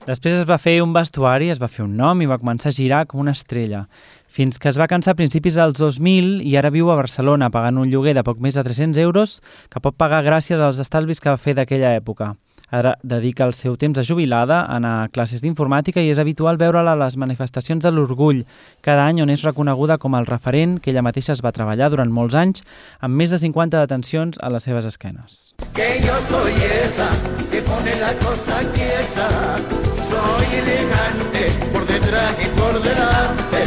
Després 0.07 0.39
es 0.39 0.47
va 0.49 0.57
fer 0.63 0.77
un 0.81 0.93
vestuari, 0.95 1.51
es 1.51 1.59
va 1.61 1.67
fer 1.69 1.83
un 1.85 1.97
nom 1.99 2.23
i 2.23 2.29
va 2.31 2.39
començar 2.39 2.71
a 2.71 2.77
girar 2.77 3.01
com 3.11 3.21
una 3.21 3.35
estrella, 3.35 3.89
fins 4.31 4.59
que 4.63 4.71
es 4.71 4.79
va 4.79 4.87
cansar 4.87 5.13
a 5.13 5.19
principis 5.19 5.59
dels 5.59 5.75
2000 5.83 6.39
i 6.47 6.55
ara 6.57 6.71
viu 6.71 6.91
a 6.91 6.97
Barcelona 6.97 7.51
pagant 7.51 7.77
un 7.83 7.91
lloguer 7.91 8.15
de 8.15 8.23
poc 8.25 8.39
més 8.39 8.55
de 8.55 8.63
300 8.65 9.03
euros 9.03 9.41
que 9.69 9.83
pot 9.83 9.99
pagar 9.99 10.23
gràcies 10.25 10.61
als 10.63 10.79
estalvis 10.79 11.19
que 11.21 11.29
va 11.29 11.37
fer 11.37 11.57
d'aquella 11.59 11.97
època. 11.99 12.37
Ara 12.71 12.99
dedica 13.03 13.47
el 13.49 13.55
seu 13.57 13.79
temps 13.81 13.99
a 13.99 14.05
jubilada 14.05 14.61
a 14.61 14.77
anar 14.77 14.95
a 15.03 15.09
classes 15.09 15.41
d'informàtica 15.41 16.03
i 16.05 16.11
és 16.13 16.19
habitual 16.21 16.59
veure-la 16.61 16.93
a 16.93 17.01
les 17.01 17.17
manifestacions 17.17 17.85
de 17.85 17.93
l'Orgull, 17.93 18.45
cada 18.85 19.07
any 19.09 19.23
on 19.25 19.33
és 19.33 19.45
reconeguda 19.47 19.97
com 19.99 20.17
el 20.19 20.29
referent 20.29 20.77
que 20.79 20.93
ella 20.93 21.05
mateixa 21.07 21.33
es 21.33 21.41
va 21.45 21.55
treballar 21.57 21.89
durant 21.89 22.13
molts 22.13 22.37
anys, 22.37 22.65
amb 23.01 23.17
més 23.17 23.33
de 23.33 23.41
50 23.41 23.81
detencions 23.87 24.37
a 24.43 24.53
les 24.53 24.69
seves 24.69 24.85
esquenes. 24.85 25.55
Que 25.73 25.97
yo 26.05 26.15
soy 26.29 26.53
esa 26.85 27.09
que 27.51 27.63
pone 27.63 27.97
la 28.01 28.13
cosa 28.21 28.61
quiesa, 28.77 29.29
soy 30.13 30.47
elegante 30.61 31.49
por 31.73 31.87
detrás 31.87 32.37
y 32.45 32.49
por 32.61 32.75
delante. 32.83 33.65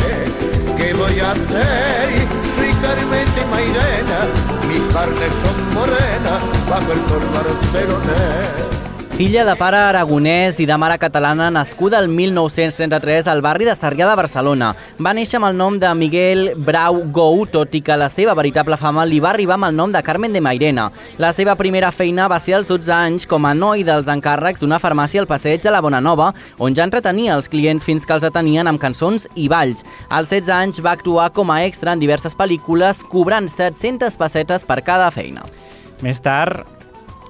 ¿Qué 0.77 0.93
voy 0.93 1.19
a 1.19 1.31
hacer? 1.31 2.09
Soy 2.53 2.69
Carmen 2.81 3.27
de 3.33 3.45
Mairena, 3.49 4.19
mis 4.67 4.93
carnes 4.93 5.33
son 5.41 5.73
morenas 5.73 6.41
bajo 6.69 6.91
el 6.93 6.99
sol 7.09 7.23
barcelonés. 7.33 8.80
Filla 9.21 9.43
de 9.45 9.53
pare 9.53 9.77
aragonès 9.77 10.57
i 10.57 10.65
de 10.65 10.73
mare 10.81 10.95
catalana, 10.97 11.51
nascuda 11.53 11.99
el 12.01 12.07
1933 12.09 13.27
al 13.29 13.43
barri 13.45 13.67
de 13.67 13.75
Sarrià 13.77 14.07
de 14.09 14.15
Barcelona. 14.17 14.71
Va 14.97 15.11
néixer 15.13 15.37
amb 15.37 15.45
el 15.51 15.59
nom 15.59 15.77
de 15.77 15.91
Miguel 15.93 16.41
Brau 16.57 17.03
Gou, 17.13 17.43
tot 17.45 17.77
i 17.77 17.83
que 17.85 17.99
la 18.01 18.07
seva 18.09 18.33
veritable 18.33 18.79
fama 18.81 19.05
li 19.05 19.19
va 19.21 19.29
arribar 19.29 19.59
amb 19.59 19.67
el 19.69 19.77
nom 19.77 19.93
de 19.93 20.01
Carmen 20.01 20.33
de 20.33 20.41
Mairena. 20.41 20.87
La 21.21 21.29
seva 21.37 21.53
primera 21.53 21.93
feina 21.93 22.25
va 22.33 22.41
ser 22.41 22.57
als 22.57 22.73
12 22.73 22.89
anys 22.97 23.29
com 23.29 23.45
a 23.45 23.53
noi 23.53 23.85
dels 23.85 24.09
encàrrecs 24.09 24.65
d'una 24.65 24.81
farmàcia 24.81 25.21
al 25.21 25.29
passeig 25.29 25.61
de 25.61 25.69
la 25.69 25.85
Bonanova, 25.85 26.33
on 26.57 26.73
ja 26.73 26.89
entretenia 26.89 27.37
els 27.37 27.45
clients 27.45 27.85
fins 27.85 28.09
que 28.09 28.17
els 28.17 28.25
atenien 28.25 28.73
amb 28.73 28.81
cançons 28.81 29.29
i 29.35 29.45
balls. 29.53 29.85
Als 30.09 30.33
16 30.33 30.55
anys 30.57 30.81
va 30.81 30.97
actuar 30.97 31.29
com 31.29 31.53
a 31.53 31.61
extra 31.69 31.93
en 31.93 32.01
diverses 32.01 32.33
pel·lícules, 32.33 33.05
cobrant 33.05 33.53
700 33.53 34.17
pessetes 34.17 34.65
per 34.65 34.81
cada 34.81 35.13
feina. 35.13 35.45
Més 36.01 36.17
tard, 36.17 36.65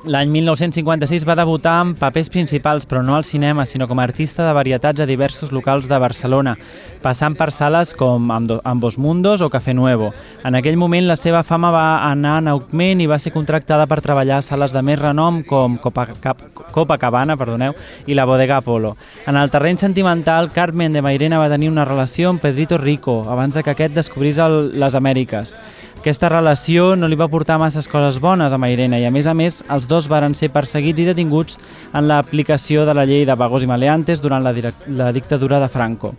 L'any 0.01 0.31
1956 0.33 1.27
va 1.29 1.35
debutar 1.37 1.75
amb 1.77 1.99
papers 1.99 2.31
principals, 2.33 2.87
però 2.89 3.03
no 3.05 3.13
al 3.13 3.23
cinema, 3.23 3.67
sinó 3.69 3.85
com 3.85 3.99
a 3.99 4.03
artista 4.07 4.47
de 4.47 4.53
varietats 4.57 5.03
a 5.03 5.05
diversos 5.05 5.51
locals 5.53 5.85
de 5.85 5.99
Barcelona, 6.01 6.55
passant 7.03 7.35
per 7.37 7.51
sales 7.53 7.93
com 7.93 8.31
Ambos 8.33 8.97
Mundos 8.97 9.43
o 9.45 9.49
Café 9.53 9.75
Nuevo. 9.75 10.09
En 10.43 10.57
aquell 10.57 10.79
moment 10.81 11.05
la 11.05 11.15
seva 11.15 11.43
fama 11.45 11.69
va 11.69 11.85
anar 12.09 12.39
en 12.41 12.49
augment 12.49 13.03
i 13.03 13.05
va 13.05 13.19
ser 13.21 13.29
contractada 13.31 13.85
per 13.85 13.99
treballar 14.01 14.39
a 14.39 14.47
sales 14.47 14.73
de 14.73 14.81
més 14.81 14.97
renom 14.97 15.43
com 15.45 15.77
Copacabana 15.77 17.37
perdoneu, 17.37 17.77
i 18.07 18.17
la 18.17 18.25
Bodega 18.25 18.57
Apolo. 18.57 18.95
En 19.27 19.37
el 19.37 19.53
terreny 19.53 19.77
sentimental, 19.77 20.49
Carmen 20.49 20.97
de 20.97 21.05
Mairena 21.05 21.37
va 21.37 21.51
tenir 21.53 21.69
una 21.69 21.85
relació 21.85 22.33
amb 22.33 22.41
Pedrito 22.41 22.81
Rico 22.81 23.21
abans 23.29 23.53
que 23.61 23.75
aquest 23.77 23.93
descobrís 23.93 24.41
el, 24.41 24.79
les 24.81 24.97
Amèriques. 24.97 25.59
Aquesta 26.01 26.31
relació 26.33 26.95
no 26.97 27.05
li 27.05 27.13
va 27.13 27.27
portar 27.29 27.59
masses 27.61 27.85
coses 27.85 28.15
bones 28.17 28.55
a 28.55 28.57
Mairena 28.57 28.97
i, 28.97 29.03
a 29.05 29.11
més 29.13 29.27
a 29.29 29.35
més, 29.37 29.59
els 29.69 29.85
dos 29.91 30.07
varen 30.11 30.33
ser 30.37 30.49
perseguits 30.55 31.03
i 31.03 31.09
detinguts 31.11 31.59
en 31.93 32.07
l'aplicació 32.07 32.87
de 32.87 32.95
la 32.95 33.05
llei 33.05 33.27
de 33.27 33.35
vagos 33.35 33.67
i 33.67 33.69
maleantes 33.69 34.23
durant 34.23 34.43
la, 34.43 34.55
la 34.87 35.11
dictadura 35.11 35.59
de 35.59 35.69
Franco. 35.69 36.15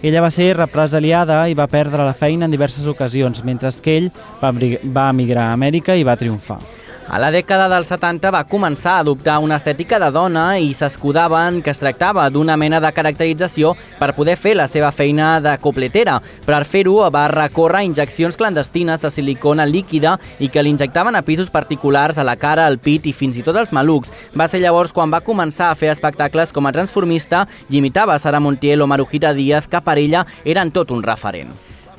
Ella 0.00 0.22
va 0.24 0.30
ser 0.32 0.54
represaliada 0.56 1.42
i 1.50 1.56
va 1.58 1.68
perdre 1.68 2.06
la 2.06 2.16
feina 2.16 2.46
en 2.46 2.54
diverses 2.54 2.86
ocasions, 2.88 3.42
mentre 3.44 3.68
que 3.84 3.98
ell 3.98 4.12
va, 4.40 4.54
va 4.96 5.10
emigrar 5.10 5.50
a 5.50 5.56
Amèrica 5.58 5.98
i 5.98 6.06
va 6.06 6.16
triomfar. 6.16 6.62
A 7.10 7.18
la 7.18 7.32
dècada 7.34 7.64
dels 7.66 7.88
70 7.90 8.30
va 8.30 8.44
començar 8.46 8.92
a 8.94 9.02
adoptar 9.02 9.40
una 9.42 9.56
estètica 9.58 9.98
de 9.98 10.12
dona 10.14 10.44
i 10.62 10.68
s'escudaven 10.78 11.56
que 11.58 11.72
es 11.72 11.80
tractava 11.82 12.28
d'una 12.30 12.54
mena 12.54 12.78
de 12.78 12.92
caracterització 12.94 13.72
per 13.98 14.12
poder 14.14 14.36
fer 14.38 14.52
la 14.54 14.68
seva 14.70 14.92
feina 14.94 15.32
de 15.42 15.56
copletera. 15.58 16.20
Per 16.46 16.60
fer-ho 16.70 17.08
va 17.10 17.24
recórrer 17.32 17.80
injeccions 17.88 18.38
clandestines 18.38 19.02
de 19.02 19.10
silicona 19.10 19.66
líquida 19.66 20.12
i 20.38 20.46
que 20.54 20.62
l'injectaven 20.62 21.18
a 21.18 21.24
pisos 21.26 21.50
particulars 21.50 22.20
a 22.22 22.26
la 22.28 22.36
cara, 22.38 22.68
al 22.70 22.78
pit 22.78 23.10
i 23.10 23.12
fins 23.12 23.40
i 23.40 23.42
tot 23.42 23.58
als 23.58 23.74
malucs. 23.74 24.14
Va 24.38 24.46
ser 24.46 24.62
llavors 24.62 24.94
quan 24.94 25.10
va 25.10 25.24
començar 25.26 25.72
a 25.72 25.74
fer 25.74 25.90
espectacles 25.90 26.54
com 26.54 26.70
a 26.70 26.74
transformista 26.78 27.48
i 27.70 27.80
imitava 27.82 28.20
Sara 28.22 28.38
Montiel 28.38 28.86
o 28.86 28.86
Marujita 28.86 29.34
Díaz, 29.34 29.66
que 29.66 29.82
per 29.82 29.98
ella 29.98 30.22
eren 30.44 30.70
tot 30.70 30.94
un 30.94 31.02
referent. 31.02 31.50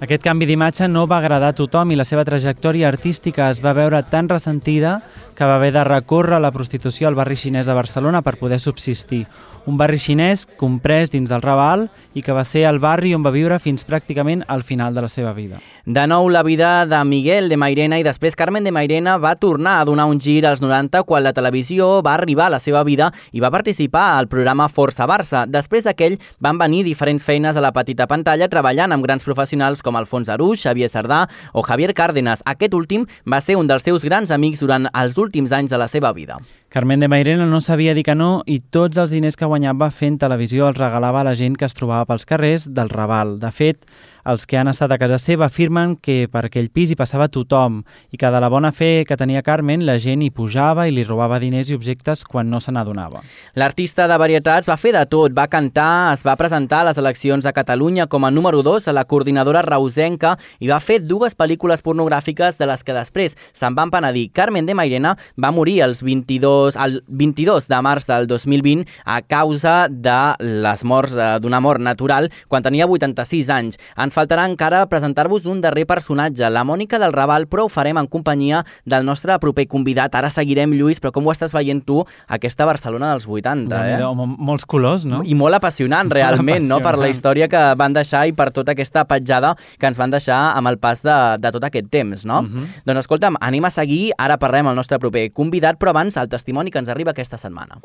Aquest 0.01 0.23
canvi 0.25 0.47
d'imatge 0.49 0.87
no 0.89 1.03
va 1.05 1.19
agradar 1.21 1.51
a 1.51 1.53
tothom 1.53 1.91
i 1.93 1.97
la 1.99 2.05
seva 2.09 2.23
trajectòria 2.25 2.87
artística 2.89 3.51
es 3.53 3.59
va 3.61 3.75
veure 3.77 3.99
tan 4.09 4.31
ressentida 4.31 4.95
que 5.37 5.45
va 5.45 5.59
haver 5.59 5.69
de 5.75 5.83
recórrer 5.85 6.39
a 6.39 6.41
la 6.41 6.49
prostitució 6.55 7.07
al 7.07 7.17
barri 7.19 7.37
xinès 7.37 7.69
de 7.69 7.75
Barcelona 7.77 8.23
per 8.25 8.39
poder 8.41 8.57
subsistir 8.57 9.27
un 9.65 9.77
barri 9.77 9.99
xinès 10.01 10.47
comprès 10.57 11.11
dins 11.13 11.29
del 11.29 11.41
Raval 11.41 11.87
i 12.17 12.23
que 12.25 12.33
va 12.33 12.43
ser 12.45 12.65
el 12.67 12.79
barri 12.81 13.13
on 13.15 13.23
va 13.23 13.33
viure 13.33 13.59
fins 13.61 13.85
pràcticament 13.87 14.41
al 14.47 14.63
final 14.63 14.95
de 14.95 15.03
la 15.05 15.07
seva 15.07 15.33
vida. 15.33 15.61
De 15.85 16.05
nou, 16.07 16.27
la 16.29 16.43
vida 16.43 16.85
de 16.85 16.99
Miguel 17.05 17.49
de 17.49 17.57
Mairena 17.57 17.99
i 17.99 18.05
després 18.05 18.35
Carmen 18.35 18.63
de 18.63 18.73
Mairena 18.73 19.17
va 19.21 19.35
tornar 19.35 19.79
a 19.79 19.85
donar 19.85 20.07
un 20.09 20.19
gir 20.19 20.45
als 20.45 20.61
90 20.61 21.03
quan 21.05 21.23
la 21.23 21.33
televisió 21.33 22.01
va 22.01 22.15
arribar 22.15 22.47
a 22.47 22.55
la 22.57 22.59
seva 22.59 22.83
vida 22.83 23.11
i 23.31 23.39
va 23.39 23.51
participar 23.51 24.17
al 24.17 24.27
programa 24.27 24.69
Força 24.69 25.07
Barça. 25.07 25.45
Després 25.47 25.85
d'aquell 25.85 26.19
van 26.39 26.57
venir 26.57 26.83
diferents 26.83 27.23
feines 27.23 27.55
a 27.57 27.61
la 27.61 27.73
petita 27.73 28.07
pantalla 28.07 28.49
treballant 28.49 28.91
amb 28.91 29.05
grans 29.05 29.23
professionals 29.23 29.81
com 29.81 29.90
Alfons 29.95 30.29
Arús, 30.29 30.61
Xavier 30.61 30.89
Sardà 30.89 31.25
o 31.53 31.63
Javier 31.63 31.93
Cárdenas. 31.93 32.43
Aquest 32.45 32.73
últim 32.73 33.05
va 33.25 33.41
ser 33.41 33.57
un 33.57 33.67
dels 33.67 33.83
seus 33.83 34.05
grans 34.07 34.31
amics 34.31 34.63
durant 34.63 34.89
els 34.93 35.17
últims 35.17 35.51
anys 35.51 35.71
de 35.71 35.79
la 35.81 35.87
seva 35.91 36.13
vida. 36.13 36.39
Carmen 36.71 37.01
de 37.01 37.09
Mairena 37.11 37.45
no 37.45 37.59
sabia 37.59 37.91
dir 37.93 38.05
que 38.07 38.15
no 38.15 38.43
i 38.47 38.61
tots 38.61 38.95
els 39.01 39.11
diners 39.11 39.35
que 39.35 39.49
guanyava 39.49 39.89
fent 39.91 40.15
televisió 40.21 40.69
els 40.69 40.77
regalava 40.79 41.19
a 41.19 41.27
la 41.27 41.33
gent 41.35 41.57
que 41.59 41.67
es 41.67 41.75
trobava 41.75 42.07
pels 42.07 42.23
carrers 42.25 42.69
del 42.71 42.87
Raval. 42.87 43.41
De 43.41 43.51
fet, 43.51 43.83
els 44.25 44.45
que 44.45 44.57
han 44.59 44.69
estat 44.71 44.91
a 44.91 44.99
casa 45.01 45.17
seva 45.21 45.47
afirmen 45.47 45.95
que 45.97 46.27
per 46.31 46.45
aquell 46.47 46.69
pis 46.73 46.91
hi 46.91 46.97
passava 46.99 47.29
tothom 47.31 47.81
i 48.11 48.19
que 48.21 48.29
de 48.31 48.41
la 48.41 48.49
bona 48.51 48.71
fe 48.71 49.03
que 49.07 49.17
tenia 49.17 49.43
Carmen 49.45 49.85
la 49.85 49.97
gent 50.01 50.21
hi 50.21 50.29
pujava 50.31 50.87
i 50.87 50.93
li 50.95 51.05
robava 51.07 51.39
diners 51.41 51.71
i 51.71 51.77
objectes 51.77 52.23
quan 52.27 52.49
no 52.49 52.59
se 52.61 52.71
n'adonava. 52.71 53.23
L'artista 53.55 54.07
de 54.07 54.17
varietats 54.21 54.69
va 54.69 54.77
fer 54.77 54.93
de 54.95 55.03
tot, 55.09 55.33
va 55.35 55.47
cantar, 55.51 56.13
es 56.13 56.25
va 56.27 56.37
presentar 56.39 56.81
a 56.81 56.89
les 56.91 57.01
eleccions 57.01 57.45
a 57.45 57.53
Catalunya 57.55 58.07
com 58.07 58.25
a 58.25 58.31
número 58.31 58.61
2 58.63 58.87
a 58.87 58.95
la 58.95 59.05
coordinadora 59.05 59.63
reusenca 59.65 60.35
i 60.59 60.69
va 60.69 60.79
fer 60.83 61.01
dues 61.01 61.35
pel·lícules 61.37 61.83
pornogràfiques 61.85 62.59
de 62.59 62.69
les 62.69 62.83
que 62.83 62.95
després 62.95 63.37
se'n 63.53 63.75
van 63.75 63.91
penedir. 63.91 64.29
Carmen 64.33 64.67
de 64.67 64.75
Mairena 64.77 65.15
va 65.41 65.51
morir 65.55 65.79
els 65.85 66.03
22, 66.05 66.77
el 66.77 67.01
22 67.07 67.67
de 67.71 67.81
març 67.81 68.07
del 68.09 68.27
2020 68.29 68.85
a 69.05 69.21
causa 69.21 69.87
de 69.89 70.19
les 70.39 70.83
morts 70.83 71.15
eh, 71.17 71.31
d'una 71.41 71.61
mort 71.63 71.81
natural 71.81 72.29
quan 72.47 72.63
tenia 72.63 72.87
86 72.87 73.49
anys. 73.49 73.79
En 73.97 74.10
ens 74.11 74.17
faltarà 74.17 74.43
encara 74.49 74.83
presentar-vos 74.91 75.45
un 75.47 75.61
darrer 75.63 75.85
personatge, 75.87 76.49
la 76.51 76.65
Mònica 76.67 76.99
del 76.99 77.13
Raval, 77.15 77.47
però 77.47 77.65
ho 77.65 77.71
farem 77.71 77.97
en 78.01 78.09
companyia 78.11 78.65
del 78.83 79.05
nostre 79.07 79.37
proper 79.39 79.67
convidat. 79.71 80.15
Ara 80.19 80.29
seguirem, 80.29 80.73
Lluís, 80.75 80.99
però 80.99 81.13
com 81.15 81.27
ho 81.27 81.31
estàs 81.31 81.55
veient 81.55 81.79
tu, 81.87 82.01
aquesta 82.27 82.67
Barcelona 82.67 83.13
dels 83.13 83.27
80, 83.29 83.79
eh? 83.87 84.01
Molts 84.41 84.67
colors, 84.67 85.05
no? 85.07 85.21
I 85.23 85.37
molt 85.37 85.55
apassionant, 85.55 86.11
realment, 86.11 86.67
molt 86.67 86.67
apassionant. 86.67 86.67
no? 86.73 86.81
Per 86.83 86.95
la 86.99 87.11
història 87.13 87.47
que 87.51 87.63
van 87.79 87.95
deixar 87.95 88.25
i 88.27 88.35
per 88.35 88.49
tota 88.51 88.75
aquesta 88.75 89.05
petjada 89.07 89.55
que 89.79 89.87
ens 89.87 89.99
van 90.01 90.11
deixar 90.11 90.41
amb 90.57 90.67
el 90.67 90.79
pas 90.81 91.01
de, 91.05 91.17
de 91.39 91.53
tot 91.55 91.63
aquest 91.69 91.87
temps, 91.93 92.25
no? 92.25 92.41
Uh 92.41 92.43
mhm. 92.43 92.59
-huh. 92.59 92.83
Doncs 92.85 92.99
escolta'm, 93.05 93.37
anem 93.39 93.65
a 93.65 93.69
seguir, 93.71 94.11
ara 94.17 94.37
parlem 94.37 94.67
el 94.67 94.75
nostre 94.75 94.99
proper 94.99 95.31
convidat, 95.31 95.79
però 95.79 95.89
abans 95.89 96.17
el 96.17 96.27
testimoni 96.27 96.71
que 96.71 96.79
ens 96.79 96.89
arriba 96.89 97.11
aquesta 97.11 97.37
setmana. 97.37 97.79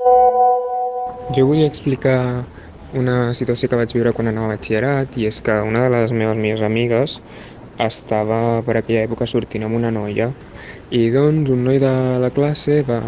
Jo 1.35 1.47
volia 1.47 1.67
explicar 1.67 2.45
una 2.97 3.35
situació 3.37 3.69
que 3.69 3.79
vaig 3.79 3.93
viure 3.93 4.15
quan 4.17 4.31
anava 4.31 4.51
a 4.51 4.57
batxillerat 4.57 5.19
i 5.21 5.29
és 5.29 5.43
que 5.45 5.61
una 5.69 5.85
de 5.85 5.93
les 5.93 6.17
meves 6.17 6.41
millors 6.41 6.65
amigues 6.65 7.21
estava 7.85 8.63
per 8.65 8.79
aquella 8.79 9.05
època 9.05 9.27
sortint 9.29 9.67
amb 9.67 9.77
una 9.77 9.91
noia 9.93 10.31
i 10.97 11.11
doncs 11.13 11.51
un 11.53 11.65
noi 11.67 11.81
de 11.83 11.91
la 12.23 12.31
classe 12.31 12.79
va, 12.89 13.01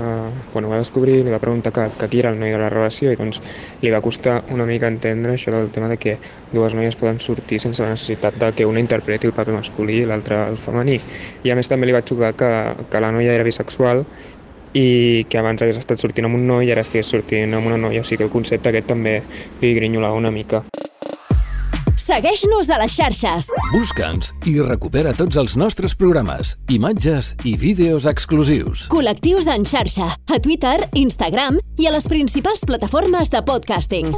quan 0.52 0.66
ho 0.66 0.72
va 0.72 0.80
descobrir 0.82 1.22
li 1.24 1.32
va 1.32 1.40
preguntar 1.40 1.72
que, 1.72 1.86
que 1.96 2.08
qui 2.10 2.20
era 2.20 2.32
el 2.34 2.40
noi 2.40 2.52
de 2.52 2.58
la 2.60 2.68
relació 2.68 3.12
i 3.12 3.16
doncs 3.16 3.40
li 3.80 3.92
va 3.94 4.02
costar 4.04 4.42
una 4.52 4.66
mica 4.68 4.90
entendre 4.90 5.36
això 5.38 5.54
del 5.54 5.70
tema 5.72 5.88
de 5.88 5.96
que 5.96 6.18
dues 6.52 6.74
noies 6.76 6.98
poden 7.00 7.20
sortir 7.24 7.60
sense 7.62 7.82
la 7.82 7.94
necessitat 7.94 8.36
de 8.36 8.52
que 8.52 8.66
una 8.66 8.82
interpreti 8.82 9.30
el 9.30 9.36
paper 9.36 9.56
masculí 9.56 10.02
i 10.02 10.08
l'altra 10.08 10.48
el 10.50 10.58
femení. 10.60 10.98
I 11.44 11.54
a 11.54 11.56
més 11.56 11.70
també 11.70 11.88
li 11.88 11.96
va 11.96 12.04
xocar 12.04 12.34
que, 12.36 12.50
que 12.90 13.00
la 13.00 13.12
noia 13.14 13.38
era 13.38 13.46
bisexual 13.46 14.04
i 14.74 15.24
que 15.28 15.38
abans 15.40 15.62
hagués 15.62 15.80
estat 15.80 16.00
sortint 16.00 16.28
amb 16.28 16.38
un 16.38 16.46
noi 16.48 16.68
i 16.68 16.74
ara 16.74 16.84
estigués 16.84 17.08
sortint 17.14 17.54
amb 17.54 17.70
una 17.70 17.78
noia, 17.80 18.02
o 18.02 18.04
sigui 18.04 18.22
que 18.22 18.28
el 18.28 18.34
concepte 18.34 18.72
aquest 18.72 18.90
també 18.90 19.20
li 19.62 19.72
grinyolava 19.78 20.18
una 20.18 20.34
mica. 20.34 20.64
Segueix-nos 22.08 22.70
a 22.72 22.78
les 22.80 22.94
xarxes. 22.96 23.50
Busca'ns 23.74 24.30
i 24.48 24.54
recupera 24.64 25.12
tots 25.12 25.36
els 25.36 25.58
nostres 25.60 25.92
programes, 25.98 26.54
imatges 26.72 27.34
i 27.44 27.52
vídeos 27.60 28.08
exclusius. 28.08 28.86
Col·lectius 28.94 29.50
en 29.52 29.68
xarxa, 29.68 30.14
a 30.16 30.40
Twitter, 30.40 30.78
Instagram 30.96 31.60
i 31.76 31.90
a 31.90 31.92
les 31.92 32.08
principals 32.08 32.64
plataformes 32.64 33.28
de 33.34 33.44
podcasting. 33.44 34.16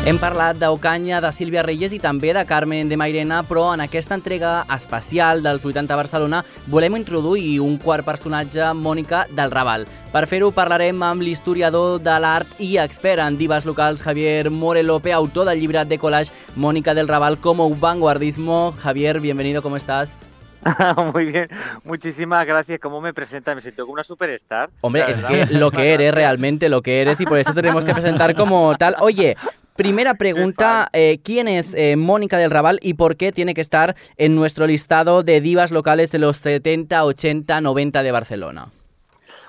Hem 0.00 0.16
parlat 0.16 0.56
d'Ocanya, 0.56 1.18
de 1.20 1.28
Sílvia 1.28 1.60
Reyes 1.60 1.92
i 1.92 1.98
també 2.00 2.30
de 2.32 2.40
Carmen 2.48 2.88
de 2.88 2.96
Mairena, 2.96 3.42
però 3.44 3.66
en 3.74 3.82
aquesta 3.84 4.16
entrega 4.16 4.62
especial 4.72 5.42
dels 5.44 5.60
80 5.60 5.98
Barcelona 5.98 6.40
volem 6.72 6.96
introduir 6.96 7.60
un 7.60 7.76
quart 7.76 8.06
personatge, 8.08 8.70
Mònica 8.72 9.26
del 9.36 9.52
Raval. 9.52 9.84
Per 10.10 10.24
fer-ho 10.26 10.48
parlarem 10.56 11.04
amb 11.04 11.20
l'historiador 11.20 12.00
de 12.00 12.16
l'art 12.16 12.56
i 12.64 12.78
expert 12.80 13.20
en 13.20 13.36
divas 13.36 13.68
locals 13.68 14.00
Javier 14.00 14.48
Morelope, 14.48 15.12
autor 15.12 15.52
del 15.52 15.60
llibre 15.60 15.84
de 15.84 16.00
collage 16.00 16.32
Mónica 16.56 16.94
del 16.94 17.06
Raval 17.06 17.38
como 17.38 17.68
vanguardismo. 17.68 18.72
Javier, 18.80 19.20
bienvenido, 19.20 19.60
¿cómo 19.60 19.76
estás? 19.76 20.24
Muy 21.12 21.26
bien, 21.26 21.48
muchísimas 21.84 22.46
gracias. 22.46 22.78
¿Cómo 22.80 23.00
me 23.00 23.14
presenta? 23.14 23.54
Me 23.54 23.62
siento 23.62 23.82
como 23.82 23.94
una 23.94 24.04
superstar. 24.04 24.70
Hombre, 24.80 25.04
es 25.08 25.22
que 25.22 25.46
lo 25.54 25.70
que 25.70 25.94
eres 25.94 26.14
realmente, 26.14 26.68
lo 26.68 26.82
que 26.82 27.00
eres 27.00 27.20
y 27.20 27.24
por 27.26 27.38
eso 27.38 27.54
tenemos 27.54 27.84
que 27.84 27.92
presentar 27.92 28.34
como 28.34 28.74
tal. 28.76 28.96
Oye, 29.00 29.36
primera 29.80 30.12
pregunta, 30.12 30.90
eh, 30.92 31.20
¿quién 31.24 31.48
es 31.48 31.72
eh, 31.72 31.96
Mónica 31.96 32.36
del 32.36 32.50
Raval 32.50 32.78
y 32.82 32.94
por 32.94 33.16
qué 33.16 33.32
tiene 33.32 33.54
que 33.54 33.62
estar 33.62 33.96
en 34.18 34.34
nuestro 34.34 34.66
listado 34.66 35.22
de 35.22 35.40
divas 35.40 35.70
locales 35.70 36.12
de 36.12 36.18
los 36.18 36.36
70, 36.36 37.02
80, 37.02 37.62
90 37.62 38.02
de 38.02 38.12
Barcelona? 38.12 38.68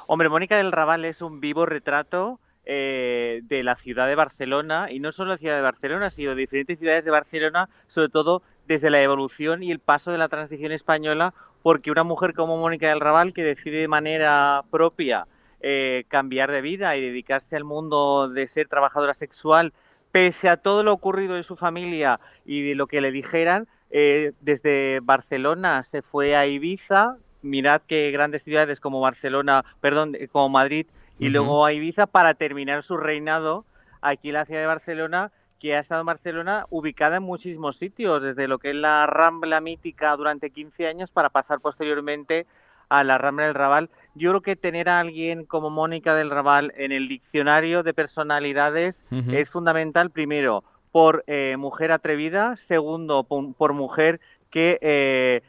Hombre, 0.08 0.30
Mónica 0.30 0.56
del 0.56 0.72
Raval 0.72 1.04
es 1.04 1.22
un 1.22 1.42
vivo 1.42 1.66
retrato 1.66 2.40
eh, 2.64 3.42
de 3.44 3.62
la 3.62 3.76
ciudad 3.76 4.08
de 4.08 4.16
Barcelona 4.16 4.88
y 4.90 5.02
no 5.02 5.12
solo 5.12 5.32
la 5.32 5.38
ciudad 5.38 5.58
de 5.58 5.64
Barcelona, 5.64 6.12
sino 6.12 6.30
de 6.30 6.38
diferentes 6.38 6.80
ciudades 6.80 7.04
de 7.04 7.12
Barcelona, 7.12 7.68
sobre 7.88 8.08
todo 8.08 8.42
desde 8.68 8.90
la 8.90 9.02
evolución 9.02 9.64
y 9.64 9.72
el 9.72 9.80
paso 9.80 10.14
de 10.14 10.18
la 10.18 10.30
transición 10.30 10.72
española, 10.72 11.34
porque 11.62 11.92
una 11.92 12.06
mujer 12.06 12.34
como 12.34 12.56
Mónica 12.56 12.88
del 12.88 13.02
Raval, 13.02 13.34
que 13.34 13.44
decide 13.44 13.80
de 13.80 13.90
manera 13.90 14.64
propia 14.72 15.28
eh, 15.60 16.06
cambiar 16.08 16.52
de 16.52 16.62
vida 16.62 16.96
y 16.96 17.02
dedicarse 17.02 17.58
al 17.58 17.66
mundo 17.66 18.30
de 18.30 18.48
ser 18.48 18.70
trabajadora 18.70 19.14
sexual, 19.14 19.74
pese 20.12 20.50
a 20.50 20.58
todo 20.58 20.84
lo 20.84 20.94
ocurrido 20.94 21.38
en 21.38 21.44
su 21.44 21.56
familia 21.56 22.20
y 22.46 22.62
de 22.62 22.75
lo 22.75 22.88
que 22.88 23.01
le 23.01 23.12
dijeran, 23.12 23.68
eh, 23.89 24.34
desde 24.41 25.00
Barcelona 25.01 25.84
se 25.84 26.01
fue 26.01 26.36
a 26.36 26.48
Ibiza, 26.48 27.18
mirad 27.41 27.82
que 27.86 28.12
grandes 28.12 28.44
ciudades 28.44 28.80
como 28.80 29.01
Barcelona, 29.01 29.65
perdón, 29.80 30.12
eh, 30.15 30.27
como 30.27 30.50
Madrid 30.50 30.86
y 31.20 31.30
luego 31.30 31.65
a 31.65 31.74
Ibiza 31.74 32.08
para 32.08 32.34
terminar 32.34 32.84
su 32.84 32.98
reinado 32.98 33.65
aquí 34.01 34.30
en 34.30 34.36
la 34.36 34.46
ciudad 34.46 34.62
de 34.62 34.68
Barcelona 34.68 35.32
que 35.60 35.75
ha 35.75 35.80
estado 35.80 36.01
en 36.01 36.08
Barcelona 36.08 36.65
ubicada 36.72 37.18
en 37.18 37.24
muchísimos 37.24 37.77
sitios, 37.77 38.24
desde 38.24 38.48
lo 38.48 38.58
que 38.58 38.72
es 38.72 38.75
la 38.75 39.06
Rambla 39.06 39.62
mítica 39.62 40.15
durante 40.18 40.50
15 40.50 40.88
años 40.88 41.12
para 41.12 41.30
pasar 41.30 41.60
posteriormente 41.60 42.48
a 42.91 43.05
la 43.05 43.17
Rambla 43.17 43.45
del 43.45 43.55
Raval. 43.55 43.89
Yo 44.15 44.31
creo 44.31 44.41
que 44.41 44.57
tener 44.57 44.89
a 44.89 45.00
alguien 45.00 45.45
como 45.45 45.69
Mónica 45.69 46.13
del 46.13 46.29
Raval 46.29 46.74
en 46.75 46.91
el 46.91 47.07
diccionario 47.07 47.83
de 47.83 47.93
personalidades 47.93 49.05
es 49.10 49.50
fundamental, 49.50 50.10
primero, 50.10 50.65
por 50.91 51.24
eh, 51.27 51.55
mujer 51.57 51.93
atrevida, 51.93 52.57
segundo, 52.57 53.24
por, 53.24 53.74
mujer 53.74 54.19
que 54.50 54.77
eh, 54.81 55.41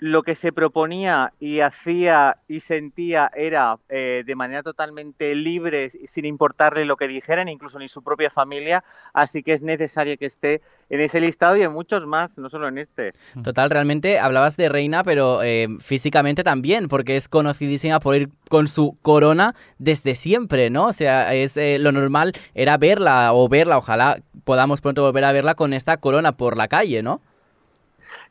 lo 0.00 0.22
que 0.22 0.34
se 0.34 0.50
proponía 0.50 1.34
y 1.38 1.60
hacía 1.60 2.38
y 2.48 2.60
sentía 2.60 3.30
era 3.36 3.78
eh, 3.90 4.22
de 4.26 4.34
manera 4.34 4.62
totalmente 4.62 5.34
libre, 5.34 5.90
sin 5.90 6.24
importarle 6.24 6.86
lo 6.86 6.96
que 6.96 7.06
dijeran, 7.06 7.48
incluso 7.48 7.78
ni 7.78 7.86
su 7.86 8.02
propia 8.02 8.30
familia, 8.30 8.82
así 9.12 9.42
que 9.42 9.52
es 9.52 9.62
necesario 9.62 10.16
que 10.16 10.24
esté 10.24 10.62
en 10.88 11.00
ese 11.00 11.20
listado 11.20 11.56
y 11.58 11.62
en 11.62 11.72
muchos 11.72 12.06
más, 12.06 12.38
no 12.38 12.48
solo 12.48 12.68
en 12.68 12.78
este. 12.78 13.12
Total, 13.44 13.68
realmente 13.68 14.18
hablabas 14.18 14.56
de 14.56 14.70
reina, 14.70 15.04
pero 15.04 15.42
eh, 15.42 15.68
físicamente 15.80 16.42
también, 16.44 16.88
porque 16.88 17.16
es 17.16 17.28
conocidísima 17.28 18.00
por 18.00 18.16
ir 18.16 18.30
con 18.48 18.68
su 18.68 18.96
corona 19.02 19.54
desde 19.78 20.14
siempre, 20.14 20.70
¿no? 20.70 20.86
O 20.86 20.92
sea, 20.94 21.34
es 21.34 21.58
eh, 21.58 21.78
lo 21.78 21.92
normal 21.92 22.32
era 22.54 22.78
verla 22.78 23.34
o 23.34 23.50
verla, 23.50 23.76
ojalá 23.76 24.22
podamos 24.44 24.80
pronto 24.80 25.02
volver 25.02 25.24
a 25.24 25.32
verla 25.32 25.54
con 25.54 25.74
esta 25.74 25.98
corona 25.98 26.32
por 26.32 26.56
la 26.56 26.68
calle, 26.68 27.02
¿no? 27.02 27.20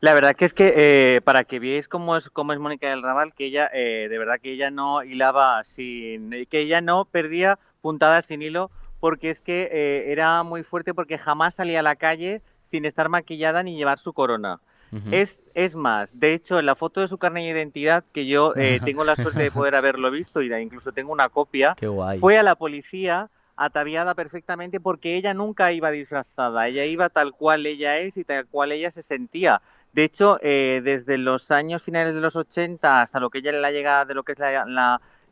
La 0.00 0.14
verdad 0.14 0.34
que 0.36 0.44
es 0.44 0.54
que 0.54 0.72
eh, 0.76 1.20
para 1.22 1.44
que 1.44 1.58
veáis 1.58 1.88
cómo 1.88 2.16
es, 2.16 2.28
cómo 2.30 2.52
es 2.52 2.58
Mónica 2.58 2.88
del 2.88 3.02
Raval, 3.02 3.34
que 3.34 3.46
ella, 3.46 3.70
eh, 3.72 4.08
de 4.08 4.18
verdad 4.18 4.40
que 4.40 4.52
ella 4.52 4.70
no 4.70 5.02
hilaba 5.02 5.62
sin, 5.64 6.30
que 6.46 6.60
ella 6.60 6.80
no 6.80 7.04
perdía 7.04 7.58
puntadas 7.80 8.26
sin 8.26 8.42
hilo, 8.42 8.70
porque 9.00 9.30
es 9.30 9.40
que 9.40 9.68
eh, 9.72 10.12
era 10.12 10.42
muy 10.42 10.62
fuerte 10.62 10.94
porque 10.94 11.18
jamás 11.18 11.54
salía 11.54 11.80
a 11.80 11.82
la 11.82 11.96
calle 11.96 12.42
sin 12.62 12.84
estar 12.84 13.08
maquillada 13.08 13.62
ni 13.62 13.76
llevar 13.76 13.98
su 13.98 14.12
corona. 14.12 14.60
es, 15.12 15.44
es 15.54 15.76
más, 15.76 16.18
de 16.18 16.34
hecho, 16.34 16.58
en 16.58 16.66
la 16.66 16.74
foto 16.74 17.00
de 17.00 17.06
su 17.06 17.16
carne 17.16 17.44
de 17.44 17.50
identidad, 17.50 18.04
que 18.12 18.26
yo 18.26 18.52
tengo 18.84 19.04
la 19.04 19.16
suerte 19.16 19.42
de 19.42 19.50
poder 19.50 19.76
haberlo 19.76 20.10
visto 20.10 20.42
y 20.42 20.52
incluso 20.52 20.92
tengo 20.92 21.12
una 21.12 21.28
copia, 21.28 21.76
fue 22.18 22.38
a 22.38 22.42
la 22.42 22.56
policía 22.56 23.30
ataviada 23.60 24.14
perfectamente 24.14 24.80
porque 24.80 25.16
ella 25.16 25.34
nunca 25.34 25.70
iba 25.70 25.90
disfrazada, 25.90 26.66
ella 26.66 26.86
iba 26.86 27.10
tal 27.10 27.32
cual 27.32 27.66
ella 27.66 27.98
es 27.98 28.16
y 28.16 28.24
tal 28.24 28.46
cual 28.46 28.72
ella 28.72 28.90
se 28.90 29.02
sentía. 29.02 29.60
De 29.92 30.04
hecho, 30.04 30.38
eh, 30.40 30.80
desde 30.82 31.18
los 31.18 31.50
años 31.50 31.82
finales 31.82 32.14
de 32.14 32.22
los 32.22 32.36
80 32.36 33.02
hasta 33.02 33.20
lo 33.20 33.28
que 33.28 33.38
ella 33.38 33.52
la 33.52 33.70
llega 33.70 34.06
de 34.06 34.14
lo 34.14 34.22
que 34.22 34.32
es 34.32 34.38
la, 34.38 34.64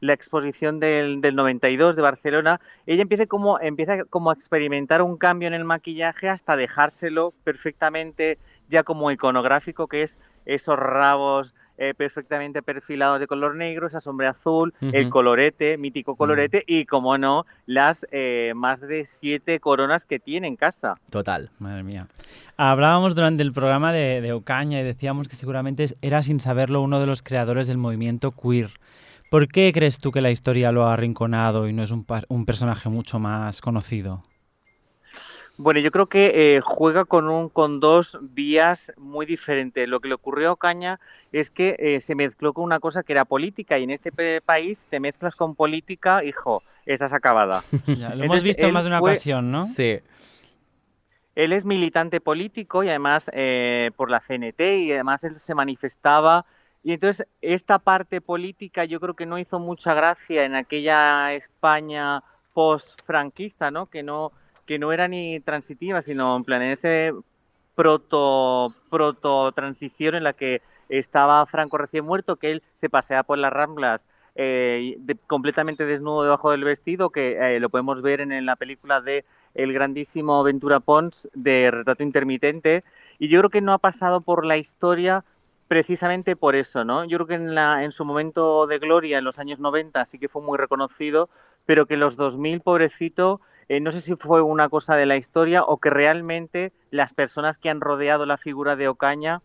la, 0.01 0.13
exposición 0.13 0.79
del, 0.79 1.23
del, 1.23 1.37
92 1.37 1.97
de 1.97 2.03
Barcelona, 2.03 2.61
ella 2.85 3.01
empieza 3.01 3.25
como, 3.25 3.61
empieza 3.61 4.05
como 4.05 4.29
a 4.29 4.35
experimentar 4.35 5.01
un 5.01 5.17
cambio 5.17 5.49
en 5.49 5.55
el 5.55 5.65
maquillaje 5.65 6.29
hasta 6.29 6.57
dejárselo 6.57 7.33
perfectamente 7.45 8.39
ya 8.69 8.83
como 8.83 9.11
iconográfico, 9.11 9.87
que 9.87 10.03
es 10.03 10.19
esos 10.47 10.79
rabos 10.79 11.55
eh, 11.81 11.95
perfectamente 11.95 12.61
perfilados 12.61 13.21
de 13.21 13.29
color 13.29 13.55
negro, 13.55 13.87
esa 13.87 14.01
sombra 14.01 14.31
azul, 14.31 14.75
el 14.81 15.09
colorete, 15.11 15.79
mítico 15.79 16.17
colorete, 16.17 16.65
y 16.67 16.87
como 16.87 17.17
no, 17.19 17.47
las 17.67 18.05
eh, 18.11 18.53
más 18.57 18.81
de 18.81 19.07
siete 19.07 19.61
coronas 19.61 20.05
que 20.05 20.19
tiene 20.19 20.49
en 20.49 20.57
casa. 20.57 20.97
Total. 21.09 21.51
Madre 21.61 21.85
mía. 21.85 22.09
Hablábamos 22.57 23.15
durante 23.15 23.45
el 23.45 23.53
programa 23.53 23.93
de, 23.93 24.33
Ocaña 24.33 24.81
y 24.81 24.83
decíamos 24.83 25.29
que 25.29 25.37
seguramente 25.37 25.87
era 26.03 26.25
sin 26.25 26.41
saberlo 26.41 26.83
uno 26.83 26.99
de 26.99 27.07
los 27.07 27.23
creadores 27.23 27.69
del 27.69 27.79
movimiento 27.79 28.33
queer. 28.33 28.71
¿Por 29.31 29.47
qué 29.47 29.71
crees 29.73 29.99
tú 29.99 30.11
que 30.11 30.21
la 30.21 30.33
historia 30.33 30.73
lo 30.73 30.87
ha 30.87 30.95
arrinconado 30.95 31.69
y 31.69 31.73
no 31.73 31.85
es 31.85 31.93
un, 31.93 32.05
un 32.27 32.45
personaje 32.45 32.89
mucho 32.89 33.21
más 33.21 33.61
conocido? 33.61 34.25
Bueno, 35.59 35.81
yo 35.81 35.91
creo 35.91 36.07
que 36.07 36.57
eh, 36.57 36.61
juega 36.63 37.05
con 37.05 37.29
un 37.29 37.49
con 37.49 37.81
dos 37.81 38.17
vías 38.23 38.93
muy 38.97 39.27
diferentes. 39.27 39.89
Lo 39.89 39.99
que 39.99 40.07
le 40.07 40.15
ocurrió 40.15 40.51
a 40.51 40.53
Ocaña 40.53 41.01
es 41.33 41.51
que 41.51 41.75
eh, 41.81 42.01
se 42.01 42.15
mezcló 42.15 42.53
con 42.53 42.63
una 42.63 42.79
cosa 42.79 43.03
que 43.03 43.13
era 43.13 43.25
política 43.25 43.77
y 43.77 43.83
en 43.83 43.91
este 43.91 44.13
país 44.41 44.87
te 44.89 45.01
mezclas 45.01 45.35
con 45.35 45.57
política, 45.57 46.23
hijo, 46.23 46.63
esa 46.87 47.07
es 47.07 47.13
acabada. 47.13 47.65
lo 48.15 48.25
hemos 48.25 48.45
visto 48.45 48.67
en 48.67 48.73
más 48.73 48.85
de 48.85 48.91
una 48.91 49.01
ocasión, 49.01 49.51
¿no? 49.51 49.67
Sí. 49.67 49.99
Él 51.35 51.53
es 51.53 51.65
militante 51.65 52.21
político 52.21 52.85
y 52.85 52.89
además 52.89 53.29
eh, 53.35 53.91
por 53.97 54.13
la 54.13 54.21
CNT 54.21 54.61
y 54.61 54.93
además 54.93 55.25
él 55.25 55.41
se 55.41 55.57
manifestaba 55.57 56.47
y 56.85 56.93
entonces 56.93 57.27
esta 57.43 57.81
parte 57.81 58.21
política 58.21 58.85
yo 58.85 59.01
creo 59.01 59.15
que 59.15 59.27
no 59.27 59.39
hizo 59.39 59.59
mucha 59.59 59.93
gracia 59.93 60.45
en 60.45 60.55
aquella 60.55 61.33
España 61.35 62.23
post-franquista, 62.55 63.73
¿no? 63.73 63.87
Que 63.87 64.05
no 64.05 64.33
que 64.69 64.79
no 64.79 64.93
era 64.93 65.09
ni 65.09 65.41
transitiva, 65.41 66.03
sino 66.03 66.37
en 66.37 66.45
plan 66.45 66.61
en 66.61 66.73
ese 66.73 67.15
proto, 67.75 68.75
proto 68.91 69.51
transición 69.53 70.15
en 70.15 70.25
la 70.25 70.35
que 70.35 70.61
estaba 70.91 71.47
Franco 71.47 71.79
recién 71.79 72.05
muerto, 72.05 72.37
que 72.37 72.51
él 72.51 72.63
se 72.75 72.91
pasea 72.91 73.23
por 73.23 73.39
las 73.39 73.51
ramblas 73.51 74.11
eh, 74.35 74.99
completamente 75.27 75.87
desnudo 75.87 76.23
debajo 76.23 76.51
del 76.51 76.65
vestido, 76.65 77.09
que 77.09 77.39
eh, 77.41 77.61
lo 77.61 77.71
podemos 77.71 78.03
ver 78.03 78.21
en, 78.21 78.45
la 78.45 78.57
película 78.57 79.01
de 79.01 79.25
el 79.55 79.73
grandísimo 79.73 80.43
Ventura 80.43 80.81
Pons 80.81 81.31
de 81.33 81.71
Retrato 81.71 82.03
Intermitente, 82.03 82.85
y 83.19 83.29
yo 83.29 83.41
creo 83.41 83.51
que 83.51 83.63
no 83.63 83.73
ha 83.73 83.79
pasado 83.79 84.21
por 84.21 84.45
la 84.45 84.59
historia 84.59 85.25
precisamente 85.67 86.37
por 86.37 86.57
eso, 86.57 86.85
¿no? 86.85 87.07
Yo 87.07 87.17
creo 87.17 87.27
que 87.27 87.35
en, 87.35 87.55
la, 87.55 87.85
en 87.85 87.93
su 87.93 88.05
momento 88.05 88.67
de 88.67 88.79
gloria, 88.79 89.17
en 89.17 89.25
los 89.25 89.39
años 89.39 89.61
90, 89.61 90.05
sí 90.05 90.19
que 90.19 90.29
fue 90.29 90.43
muy 90.43 90.59
reconocido, 90.59 91.31
pero 91.65 91.87
que 91.87 91.95
en 91.95 92.01
los 92.01 92.17
2000, 92.17 92.61
pobrecito, 92.61 93.41
eh, 93.69 93.81
no 93.81 93.93
sé 93.93 94.01
si 94.01 94.17
fue 94.17 94.43
una 94.43 94.69
cosa 94.69 94.97
de 94.97 95.07
la 95.07 95.17
historia 95.17 95.63
o 95.63 95.79
que 95.79 95.91
realmente 95.91 96.73
las 96.91 97.13
personas 97.13 97.59
que 97.59 97.69
han 97.69 97.81
rodeado 97.81 98.27
la 98.27 98.39
figura 98.39 98.77
de 98.77 98.89
Ocaña, 98.89 99.43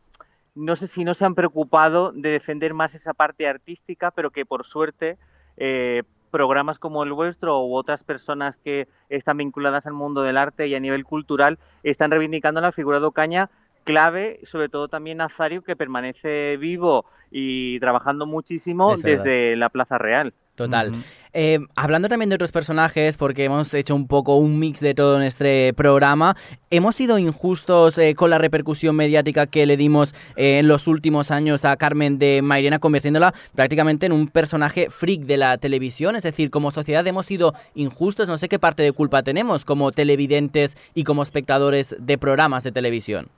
no 0.55 0.75
sé 0.75 0.87
si 0.87 1.03
no 1.03 1.13
se 1.13 1.25
han 1.25 1.35
preocupado 1.35 2.11
de 2.11 2.29
defender 2.29 2.73
más 2.73 2.95
esa 2.95 3.13
parte 3.13 3.47
artística, 3.47 4.11
pero 4.11 4.31
que 4.31 4.45
por 4.45 4.65
suerte 4.65 5.17
eh, 5.57 6.03
programas 6.31 6.79
como 6.79 7.03
el 7.03 7.11
vuestro 7.13 7.63
u 7.65 7.75
otras 7.75 8.03
personas 8.03 8.57
que 8.57 8.87
están 9.09 9.37
vinculadas 9.37 9.87
al 9.87 9.93
mundo 9.93 10.23
del 10.23 10.37
arte 10.37 10.67
y 10.67 10.75
a 10.75 10.79
nivel 10.79 11.05
cultural 11.05 11.59
están 11.83 12.11
reivindicando 12.11 12.61
la 12.61 12.71
figura 12.71 12.99
de 12.99 13.05
Ocaña 13.07 13.49
clave, 13.83 14.39
sobre 14.43 14.69
todo 14.69 14.87
también 14.87 15.17
Nazario, 15.17 15.63
que 15.63 15.75
permanece 15.75 16.57
vivo 16.57 17.05
y 17.29 17.79
trabajando 17.79 18.25
muchísimo 18.25 18.95
desde 18.97 19.55
la 19.55 19.69
Plaza 19.69 19.97
Real. 19.97 20.33
Total. 20.55 20.93
Eh, 21.35 21.57
hablando 21.75 22.09
también 22.09 22.29
de 22.29 22.35
otros 22.35 22.51
personajes, 22.51 23.17
porque 23.17 23.45
hemos 23.45 23.73
hecho 23.73 23.95
un 23.95 24.07
poco 24.07 24.35
un 24.35 24.59
mix 24.59 24.79
de 24.81 24.93
todo 24.93 25.17
en 25.17 25.23
este 25.23 25.73
programa, 25.75 26.35
¿hemos 26.69 26.95
sido 26.95 27.17
injustos 27.17 27.97
eh, 27.97 28.13
con 28.13 28.29
la 28.29 28.37
repercusión 28.37 28.95
mediática 28.95 29.47
que 29.47 29.65
le 29.65 29.75
dimos 29.75 30.13
eh, 30.35 30.59
en 30.59 30.67
los 30.67 30.85
últimos 30.85 31.31
años 31.31 31.65
a 31.65 31.75
Carmen 31.75 32.19
de 32.19 32.43
Mairena, 32.43 32.77
convirtiéndola 32.77 33.33
prácticamente 33.55 34.05
en 34.05 34.11
un 34.11 34.27
personaje 34.27 34.91
freak 34.91 35.21
de 35.21 35.37
la 35.37 35.57
televisión? 35.57 36.15
Es 36.15 36.21
decir, 36.21 36.51
como 36.51 36.69
sociedad 36.69 37.05
hemos 37.07 37.25
sido 37.25 37.55
injustos, 37.73 38.27
no 38.27 38.37
sé 38.37 38.47
qué 38.47 38.59
parte 38.59 38.83
de 38.83 38.91
culpa 38.91 39.23
tenemos 39.23 39.65
como 39.65 39.91
televidentes 39.91 40.77
y 40.93 41.03
como 41.03 41.23
espectadores 41.23 41.95
de 41.97 42.19
programas 42.19 42.63
de 42.63 42.71
televisión. 42.71 43.29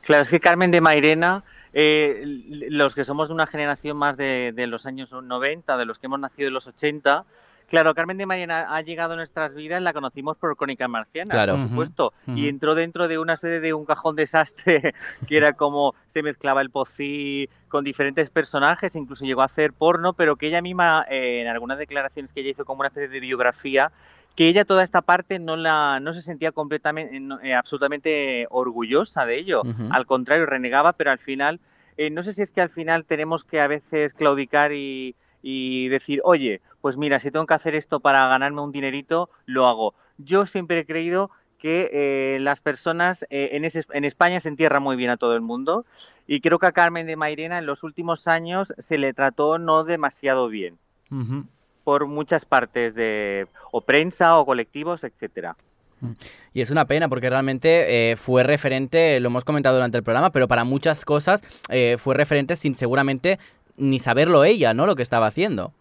Claro, 0.00 0.24
es 0.24 0.30
que 0.30 0.40
Carmen 0.40 0.72
de 0.72 0.80
Mairena 0.80 1.44
eh, 1.72 2.22
los 2.70 2.94
que 2.94 3.04
somos 3.04 3.28
de 3.28 3.34
una 3.34 3.46
generación 3.46 3.96
más 3.96 4.16
de, 4.16 4.52
los 4.68 4.86
años 4.86 5.12
90, 5.12 5.76
de 5.76 5.84
los 5.84 5.98
que 5.98 6.06
hemos 6.06 6.20
nacido 6.20 6.48
en 6.48 6.54
los 6.54 6.66
80, 6.66 7.24
Claro, 7.68 7.94
Carmen 7.94 8.16
de 8.16 8.24
Mariana 8.24 8.74
ha 8.74 8.80
llegado 8.80 9.12
a 9.12 9.16
nuestras 9.16 9.54
vidas, 9.54 9.82
la 9.82 9.92
conocimos 9.92 10.38
por 10.38 10.56
Crónica 10.56 10.88
Marciana, 10.88 11.34
Claro. 11.34 11.56
por 11.56 11.68
supuesto, 11.68 12.12
y 12.26 12.48
entró 12.48 12.74
dentro 12.74 13.08
de 13.08 13.18
una 13.18 13.34
especie 13.34 13.60
de 13.60 13.74
un 13.74 13.84
cajón 13.84 14.16
desastre 14.16 14.94
que 15.28 15.36
era 15.36 15.52
como 15.52 15.94
se 16.06 16.22
mezclaba 16.22 16.62
el 16.62 16.70
pocí 16.70 17.50
con 17.68 17.84
diferentes 17.84 18.30
personajes, 18.30 18.96
incluso 18.96 19.26
llegó 19.26 19.42
a 19.42 19.46
hacer 19.46 19.74
porno, 19.74 20.14
pero 20.14 20.36
que 20.36 20.46
ella 20.46 20.62
misma, 20.62 21.04
eh, 21.10 21.42
en 21.42 21.48
algunas 21.48 21.76
declaraciones 21.76 22.32
que 22.32 22.40
ella 22.40 22.50
hizo 22.52 22.64
como 22.64 22.80
una 22.80 22.88
especie 22.88 23.08
de 23.08 23.20
biografía, 23.20 23.92
que 24.38 24.46
ella 24.46 24.64
toda 24.64 24.84
esta 24.84 25.02
parte 25.02 25.40
no 25.40 25.56
la 25.56 25.98
no 25.98 26.12
se 26.12 26.22
sentía 26.22 26.52
completamente 26.52 27.18
no, 27.18 27.40
eh, 27.40 27.54
absolutamente 27.54 28.46
orgullosa 28.50 29.26
de 29.26 29.34
ello, 29.36 29.64
al 29.90 30.06
contrario 30.06 30.46
renegaba, 30.46 30.92
pero 30.92 31.10
al 31.10 31.18
final 31.18 31.58
eh, 31.96 32.10
no 32.10 32.22
sé 32.22 32.32
si 32.32 32.42
es 32.42 32.52
que 32.52 32.60
al 32.60 32.70
final 32.70 33.04
tenemos 33.04 33.42
que 33.42 33.60
a 33.60 33.66
veces 33.66 34.14
claudicar 34.14 34.70
y, 34.72 35.16
y 35.42 35.88
decir, 35.88 36.20
oye, 36.22 36.60
pues 36.80 36.96
mira, 36.96 37.18
si 37.18 37.32
tengo 37.32 37.46
que 37.46 37.54
hacer 37.54 37.74
esto 37.74 37.98
para 37.98 38.28
ganarme 38.28 38.60
un 38.60 38.70
dinerito, 38.70 39.28
lo 39.44 39.66
hago. 39.66 39.94
Yo 40.18 40.46
siempre 40.46 40.78
he 40.78 40.86
creído 40.86 41.32
que 41.58 41.90
eh, 41.92 42.38
las 42.38 42.60
personas 42.60 43.24
eh, 43.30 43.48
en, 43.54 43.64
ese- 43.64 43.82
en 43.92 44.04
España 44.04 44.40
se 44.40 44.48
entierra 44.50 44.78
muy 44.78 44.94
bien 44.94 45.10
a 45.10 45.16
todo 45.16 45.34
el 45.34 45.40
mundo 45.40 45.84
y 46.28 46.40
creo 46.40 46.60
que 46.60 46.66
a 46.66 46.72
Carmen 46.80 47.08
de 47.08 47.16
Mairena 47.16 47.58
en 47.58 47.66
los 47.66 47.82
últimos 47.82 48.28
años 48.28 48.72
se 48.78 48.98
le 48.98 49.12
trató 49.14 49.58
no 49.58 49.82
demasiado 49.82 50.46
bien 50.46 50.78
Ujú. 51.10 51.44
Por 51.88 52.06
muchas 52.06 52.44
partes 52.44 52.94
de 52.94 53.46
o 53.72 53.80
prensa 53.80 54.38
o 54.38 54.44
colectivos, 54.44 55.04
etcétera. 55.04 55.56
Y 56.52 56.60
es 56.60 56.68
una 56.68 56.84
pena 56.84 57.08
porque 57.08 57.30
realmente 57.30 58.10
eh, 58.10 58.16
fue 58.16 58.42
referente, 58.42 59.18
lo 59.20 59.28
hemos 59.28 59.42
comentado 59.42 59.76
durante 59.76 59.96
el 59.96 60.04
programa, 60.04 60.28
pero 60.28 60.48
para 60.48 60.64
muchas 60.64 61.06
cosas 61.06 61.42
eh, 61.70 61.96
fue 61.98 62.14
referente 62.14 62.56
sin 62.56 62.74
seguramente 62.74 63.38
ni 63.78 64.00
saberlo 64.00 64.44
ella, 64.44 64.74
¿no? 64.74 64.84
Lo 64.84 64.96
que 64.96 65.02
estaba 65.02 65.28
haciendo. 65.28 65.72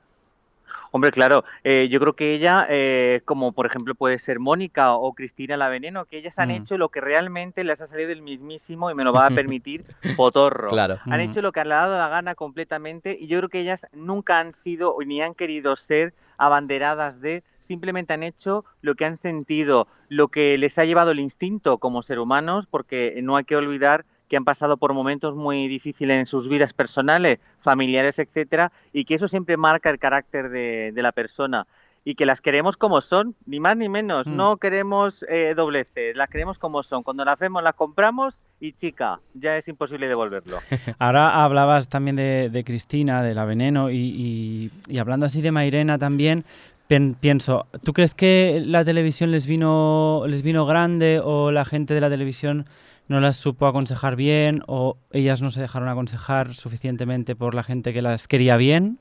Hombre, 0.91 1.11
claro, 1.11 1.43
eh, 1.63 1.87
yo 1.89 1.99
creo 1.99 2.13
que 2.15 2.33
ella, 2.33 2.65
eh, 2.69 3.21
como 3.25 3.51
por 3.51 3.65
ejemplo 3.65 3.93
puede 3.95 4.19
ser 4.19 4.39
Mónica 4.39 4.93
o 4.93 5.13
Cristina 5.13 5.57
La 5.57 5.67
Veneno, 5.69 6.05
que 6.05 6.17
ellas 6.17 6.39
han 6.39 6.49
Mm. 6.49 6.51
hecho 6.51 6.77
lo 6.77 6.89
que 6.89 7.01
realmente 7.01 7.63
les 7.63 7.81
ha 7.81 7.87
salido 7.87 8.09
del 8.09 8.21
mismísimo, 8.21 8.89
y 8.89 8.95
me 8.95 9.03
lo 9.03 9.11
va 9.11 9.25
a 9.25 9.29
permitir, 9.61 9.85
potorro. 10.15 10.69
Claro. 10.69 10.97
Han 11.05 11.19
Mm. 11.19 11.23
hecho 11.23 11.41
lo 11.41 11.51
que 11.51 11.63
les 11.63 11.73
ha 11.73 11.87
dado 11.87 11.97
la 11.97 12.09
gana 12.09 12.35
completamente 12.35 13.17
y 13.19 13.27
yo 13.27 13.37
creo 13.39 13.49
que 13.49 13.59
ellas 13.59 13.85
nunca 13.91 14.39
han 14.39 14.53
sido 14.53 14.95
ni 15.05 15.21
han 15.21 15.35
querido 15.35 15.75
ser 15.75 16.13
abanderadas 16.37 17.19
de, 17.19 17.43
simplemente 17.59 18.13
han 18.13 18.23
hecho 18.23 18.63
lo 18.81 18.95
que 18.95 19.05
han 19.05 19.17
sentido, 19.17 19.87
lo 20.07 20.29
que 20.29 20.57
les 20.57 20.77
ha 20.77 20.85
llevado 20.85 21.11
el 21.11 21.19
instinto 21.19 21.79
como 21.79 22.03
ser 22.03 22.19
humanos, 22.19 22.67
porque 22.67 23.19
no 23.23 23.35
hay 23.35 23.43
que 23.43 23.55
olvidar 23.55 24.05
que 24.27 24.37
han 24.37 24.45
pasado 24.45 24.77
por 24.77 24.93
momentos 24.93 25.35
muy 25.35 25.67
difíciles 25.67 26.17
en 26.19 26.25
sus 26.25 26.49
vidas 26.49 26.73
personales, 26.73 27.39
familiares, 27.59 28.19
etcétera, 28.19 28.71
y 28.93 29.05
que 29.05 29.15
eso 29.15 29.27
siempre 29.27 29.57
marca 29.57 29.89
el 29.89 29.99
carácter 29.99 30.49
de, 30.49 30.91
de 30.93 31.01
la 31.01 31.11
persona. 31.11 31.65
Y 32.05 32.15
que 32.15 32.25
las 32.25 32.39
queremos 32.39 32.77
como 32.77 33.01
son, 33.01 33.35
ni 33.45 33.59
más 33.59 33.75
ni 33.75 33.89
menos. 33.89 34.27
Mm. 34.27 34.35
No 34.37 34.55
queremos 34.55 35.25
eh, 35.27 35.53
dobleces, 35.57 36.15
las 36.15 36.29
queremos 36.29 36.57
como 36.57 36.81
son. 36.81 37.03
Cuando 37.03 37.25
las 37.25 37.37
vemos, 37.37 37.61
las 37.61 37.73
compramos 37.73 38.43
y 38.61 38.71
chica, 38.71 39.19
ya 39.33 39.57
es 39.57 39.67
imposible 39.67 40.07
devolverlo. 40.07 40.59
Ahora 40.99 41.43
hablabas 41.43 41.89
también 41.89 42.15
de, 42.15 42.49
de 42.49 42.63
Cristina, 42.63 43.21
de 43.23 43.35
la 43.35 43.43
veneno, 43.43 43.89
y, 43.89 43.97
y- 43.97 44.71
y 44.87 44.99
hablando 44.99 45.25
así 45.25 45.41
de 45.41 45.51
Mairena 45.51 45.97
también, 45.97 46.45
pienso, 46.87 47.67
¿tú 47.83 47.93
crees 47.93 48.15
que 48.15 48.61
la 48.65 48.83
televisión 48.85 49.31
les 49.31 49.45
vino, 49.47 50.21
les 50.25 50.41
vino 50.41 50.65
grande 50.65 51.19
o 51.23 51.51
la 51.51 51.65
gente 51.65 51.93
de 51.93 52.01
la 52.01 52.09
televisión 52.09 52.65
no 53.07 53.19
las 53.19 53.37
supo 53.37 53.67
aconsejar 53.67 54.15
bien 54.15 54.63
o 54.67 54.97
ellas 55.11 55.41
no 55.41 55.51
se 55.51 55.61
dejaron 55.61 55.89
aconsejar 55.89 56.53
suficientemente 56.53 57.35
por 57.35 57.53
la 57.55 57.63
gente 57.63 57.93
que 57.93 58.01
las 58.01 58.27
quería 58.27 58.57
bien? 58.57 58.99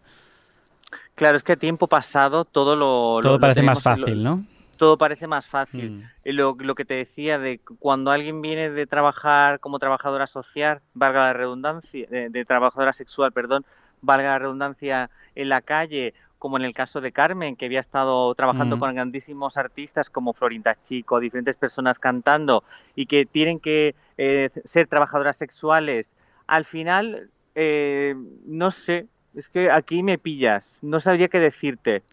Claro, 1.15 1.37
es 1.37 1.43
que 1.43 1.53
a 1.53 1.57
tiempo 1.57 1.87
pasado 1.87 2.45
todo 2.45 2.77
lo... 2.77 3.21
Todo 3.23 3.35
lo 3.35 3.41
parece 3.41 3.63
más 3.63 3.83
fácil, 3.83 4.23
lo- 4.23 4.37
¿no? 4.37 4.45
Todo 4.77 4.99
parece 4.99 5.27
más 5.27 5.47
fácil. 5.47 5.91
Mm. 5.91 6.03
Y 6.27 6.33
Lo, 6.33 6.55
lo 6.59 6.75
que 6.75 6.85
te 6.85 6.95
decía 6.95 7.39
de 7.39 7.61
cuando 7.79 8.11
alguien 8.11 8.43
viene 8.43 8.69
de 8.71 8.87
trabajar 8.87 9.59
como 9.59 9.79
trabajadora 9.79 10.27
social, 10.27 10.83
valga 10.93 11.21
la 11.29 11.33
redundancia, 11.33 12.07
de, 12.11 12.29
de 12.29 12.45
trabajadora 12.45 12.93
sexual, 12.93 13.33
perdón, 13.33 13.65
valga 14.03 14.29
la 14.33 14.39
redundancia, 14.39 15.09
en 15.35 15.49
la 15.49 15.63
calle, 15.63 16.13
como 16.47 16.59
en 16.59 16.65
el 16.65 16.75
caso 16.75 17.01
de 17.01 17.11
Carmen, 17.11 17.57
que 17.57 17.67
había 17.67 17.81
estado 17.81 18.33
trabajando 18.37 18.77
Mm. 18.77 18.79
con 18.79 18.95
grandísimos 18.95 19.57
artistas 19.57 20.09
como 20.09 20.33
Florinda 20.33 20.81
Chico, 20.81 21.19
diferentes 21.19 21.57
personas 21.57 21.99
cantando, 21.99 22.63
y 22.95 23.07
que 23.07 23.27
tienen 23.27 23.59
que 23.59 23.97
eh, 24.17 24.51
ser 24.65 24.87
trabajadoras 24.87 25.37
sexuales, 25.37 26.15
al 26.47 26.65
final, 26.65 27.31
eh, 27.57 28.15
no 28.47 28.71
sé, 28.71 29.09
es 29.35 29.49
que 29.49 29.73
aquí 29.73 30.05
me 30.05 30.19
pillas, 30.19 30.79
no 30.83 31.01
sabría 31.01 31.27
qué 31.27 31.41
decirte. 31.41 32.05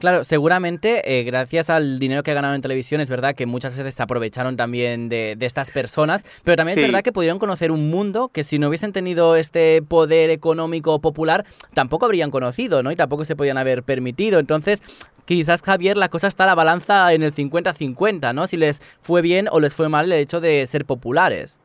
Claro, 0.00 0.24
seguramente 0.24 1.18
eh, 1.18 1.22
gracias 1.22 1.70
al 1.70 1.98
dinero 1.98 2.22
que 2.24 2.34
ganaron 2.34 2.56
en 2.56 2.62
televisión 2.62 3.00
es 3.00 3.08
verdad 3.08 3.34
que 3.34 3.46
muchas 3.46 3.76
veces 3.76 3.94
se 3.94 4.02
aprovecharon 4.02 4.56
también 4.56 5.08
de, 5.08 5.34
de 5.38 5.46
estas 5.46 5.70
personas, 5.70 6.24
pero 6.42 6.56
también 6.56 6.74
Sí. 6.74 6.82
es 6.82 6.88
verdad 6.88 7.02
que 7.02 7.12
pudieron 7.12 7.38
conocer 7.38 7.70
un 7.70 7.88
mundo 7.90 8.28
que 8.28 8.44
si 8.44 8.58
no 8.58 8.68
hubiesen 8.68 8.92
tenido 8.92 9.36
este 9.36 9.80
poder 9.82 10.30
económico 10.30 11.00
popular 11.00 11.46
tampoco 11.74 12.06
habrían 12.06 12.30
conocido, 12.30 12.82
¿no? 12.82 12.90
Y 12.90 12.96
tampoco 12.96 13.24
se 13.24 13.36
podían 13.36 13.56
haber 13.56 13.82
permitido. 13.84 14.40
Entonces, 14.40 14.82
quizás 15.26 15.62
Javier, 15.62 15.96
la 15.96 16.08
cosa 16.08 16.26
está 16.26 16.44
a 16.44 16.48
la 16.48 16.54
balanza 16.56 17.12
en 17.12 17.22
el 17.22 17.32
50-50, 17.32 18.34
¿no? 18.34 18.46
Si 18.46 18.56
les 18.56 18.82
fue 19.00 19.22
bien 19.22 19.48
o 19.50 19.60
les 19.60 19.74
fue 19.74 19.88
mal 19.88 20.12
el 20.12 20.18
hecho 20.18 20.40
de 20.40 20.66
ser 20.66 20.84
populares. 20.84 21.58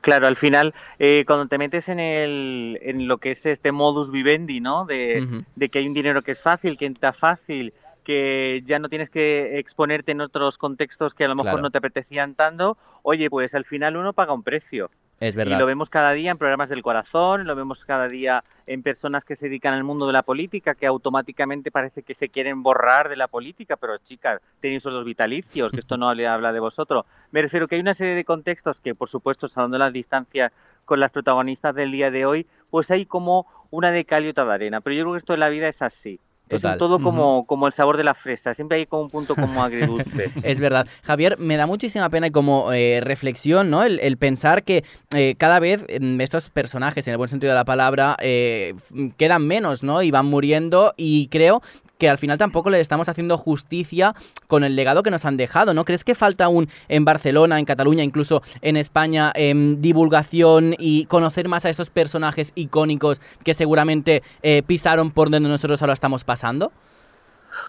Claro, 0.00 0.26
al 0.26 0.36
final, 0.36 0.74
eh, 0.98 1.24
cuando 1.26 1.46
te 1.46 1.58
metes 1.58 1.88
en, 1.88 2.00
el, 2.00 2.78
en 2.82 3.08
lo 3.08 3.18
que 3.18 3.32
es 3.32 3.46
este 3.46 3.72
modus 3.72 4.10
vivendi, 4.10 4.60
¿no? 4.60 4.84
De, 4.84 5.44
de 5.54 5.68
que 5.68 5.80
hay 5.80 5.86
un 5.86 5.94
dinero 5.94 6.22
que 6.22 6.32
es 6.32 6.40
fácil, 6.40 6.78
que 6.78 6.86
entra 6.86 7.12
fácil, 7.12 7.74
que 8.04 8.62
ya 8.64 8.78
no 8.78 8.88
tienes 8.88 9.10
que 9.10 9.58
exponerte 9.58 10.12
en 10.12 10.22
otros 10.22 10.56
contextos 10.56 11.14
que 11.14 11.24
a 11.24 11.28
lo 11.28 11.34
mejor 11.34 11.50
Claro. 11.50 11.62
no 11.62 11.70
te 11.70 11.78
apetecían 11.78 12.34
tanto, 12.34 12.78
oye, 13.02 13.28
pues 13.28 13.54
al 13.54 13.64
final 13.64 13.96
uno 13.96 14.12
paga 14.14 14.32
un 14.32 14.42
precio. 14.42 14.90
Es 15.20 15.34
Y 15.34 15.38
verdad. 15.38 15.58
lo 15.58 15.66
vemos 15.66 15.90
cada 15.90 16.12
día 16.12 16.30
en 16.30 16.38
programas 16.38 16.70
del 16.70 16.82
corazón, 16.82 17.44
lo 17.46 17.56
vemos 17.56 17.84
cada 17.84 18.06
día 18.08 18.44
en 18.66 18.82
personas 18.84 19.24
que 19.24 19.34
se 19.34 19.46
dedican 19.46 19.74
al 19.74 19.82
mundo 19.82 20.06
de 20.06 20.12
la 20.12 20.22
política, 20.22 20.74
que 20.76 20.86
automáticamente 20.86 21.72
parece 21.72 22.02
que 22.04 22.14
se 22.14 22.28
quieren 22.28 22.62
borrar 22.62 23.08
de 23.08 23.16
la 23.16 23.26
política, 23.26 23.76
pero 23.76 23.98
chicas, 23.98 24.40
tenéis 24.60 24.84
sueldos 24.84 25.04
vitalicios, 25.04 25.72
que 25.72 25.80
esto 25.80 25.96
no 25.96 26.14
le 26.14 26.28
habla 26.28 26.52
de 26.52 26.60
vosotros. 26.60 27.04
Me 27.32 27.42
refiero 27.42 27.66
que 27.66 27.74
hay 27.74 27.80
una 27.80 27.94
serie 27.94 28.14
de 28.14 28.24
contextos 28.24 28.80
que, 28.80 28.94
por 28.94 29.08
supuesto, 29.08 29.48
salvando 29.48 29.78
las 29.78 29.92
distancias 29.92 30.52
con 30.84 31.00
las 31.00 31.10
protagonistas 31.10 31.74
del 31.74 31.90
día 31.90 32.10
de 32.10 32.24
hoy, 32.24 32.46
pues 32.70 32.90
hay 32.90 33.04
como 33.04 33.46
una 33.70 33.90
de 33.90 34.04
cal 34.04 34.24
y 34.24 34.28
otra 34.28 34.44
de 34.44 34.54
arena. 34.54 34.80
Pero 34.80 34.94
yo 34.94 35.02
creo 35.02 35.12
que 35.14 35.18
esto 35.18 35.34
en 35.34 35.40
la 35.40 35.48
vida 35.48 35.68
es 35.68 35.82
así. 35.82 36.20
Es 36.48 36.64
un 36.64 36.78
todo 36.78 37.00
como, 37.00 37.46
como 37.46 37.66
el 37.66 37.72
sabor 37.72 37.96
de 37.96 38.04
la 38.04 38.14
fresa, 38.14 38.54
siempre 38.54 38.78
hay 38.78 38.86
como 38.86 39.02
un 39.02 39.10
punto 39.10 39.34
como 39.34 39.62
agridulce. 39.62 40.30
Es 40.42 40.58
verdad. 40.60 40.86
Javier, 41.02 41.38
me 41.38 41.56
da 41.56 41.66
muchísima 41.66 42.08
pena 42.08 42.28
y 42.28 42.30
como 42.30 42.72
eh, 42.72 43.00
reflexión, 43.02 43.70
¿no? 43.70 43.82
El, 43.82 44.00
el 44.00 44.16
pensar 44.16 44.62
que 44.62 44.84
eh, 45.14 45.34
cada 45.36 45.60
vez 45.60 45.84
mm, 46.00 46.20
estos 46.20 46.50
personajes, 46.50 47.06
en 47.06 47.12
el 47.12 47.18
buen 47.18 47.28
sentido 47.28 47.52
de 47.52 47.56
la 47.56 47.64
palabra, 47.64 48.16
eh, 48.20 48.74
quedan 49.16 49.46
menos, 49.46 49.82
¿no? 49.82 50.02
Y 50.02 50.10
van 50.10 50.26
muriendo 50.26 50.94
y 50.96 51.28
creo 51.28 51.62
que 51.98 52.08
al 52.08 52.18
final 52.18 52.38
tampoco 52.38 52.70
le 52.70 52.80
estamos 52.80 53.08
haciendo 53.08 53.36
justicia 53.36 54.14
con 54.46 54.64
el 54.64 54.76
legado 54.76 55.02
que 55.02 55.10
nos 55.10 55.24
han 55.24 55.36
dejado, 55.36 55.74
¿no? 55.74 55.84
¿Crees 55.84 56.04
que 56.04 56.14
falta 56.14 56.44
aún 56.44 56.68
en 56.88 57.04
Barcelona, 57.04 57.58
en 57.58 57.64
Cataluña, 57.64 58.04
incluso 58.04 58.42
en 58.62 58.76
España, 58.76 59.32
em, 59.34 59.80
divulgación 59.80 60.74
y 60.78 61.04
conocer 61.06 61.48
más 61.48 61.64
a 61.64 61.70
estos 61.70 61.90
personajes 61.90 62.52
icónicos 62.54 63.20
que 63.44 63.54
seguramente 63.54 64.22
eh, 64.42 64.62
pisaron 64.64 65.10
por 65.10 65.30
donde 65.30 65.48
nosotros 65.48 65.82
ahora 65.82 65.92
estamos 65.92 66.24
pasando? 66.24 66.72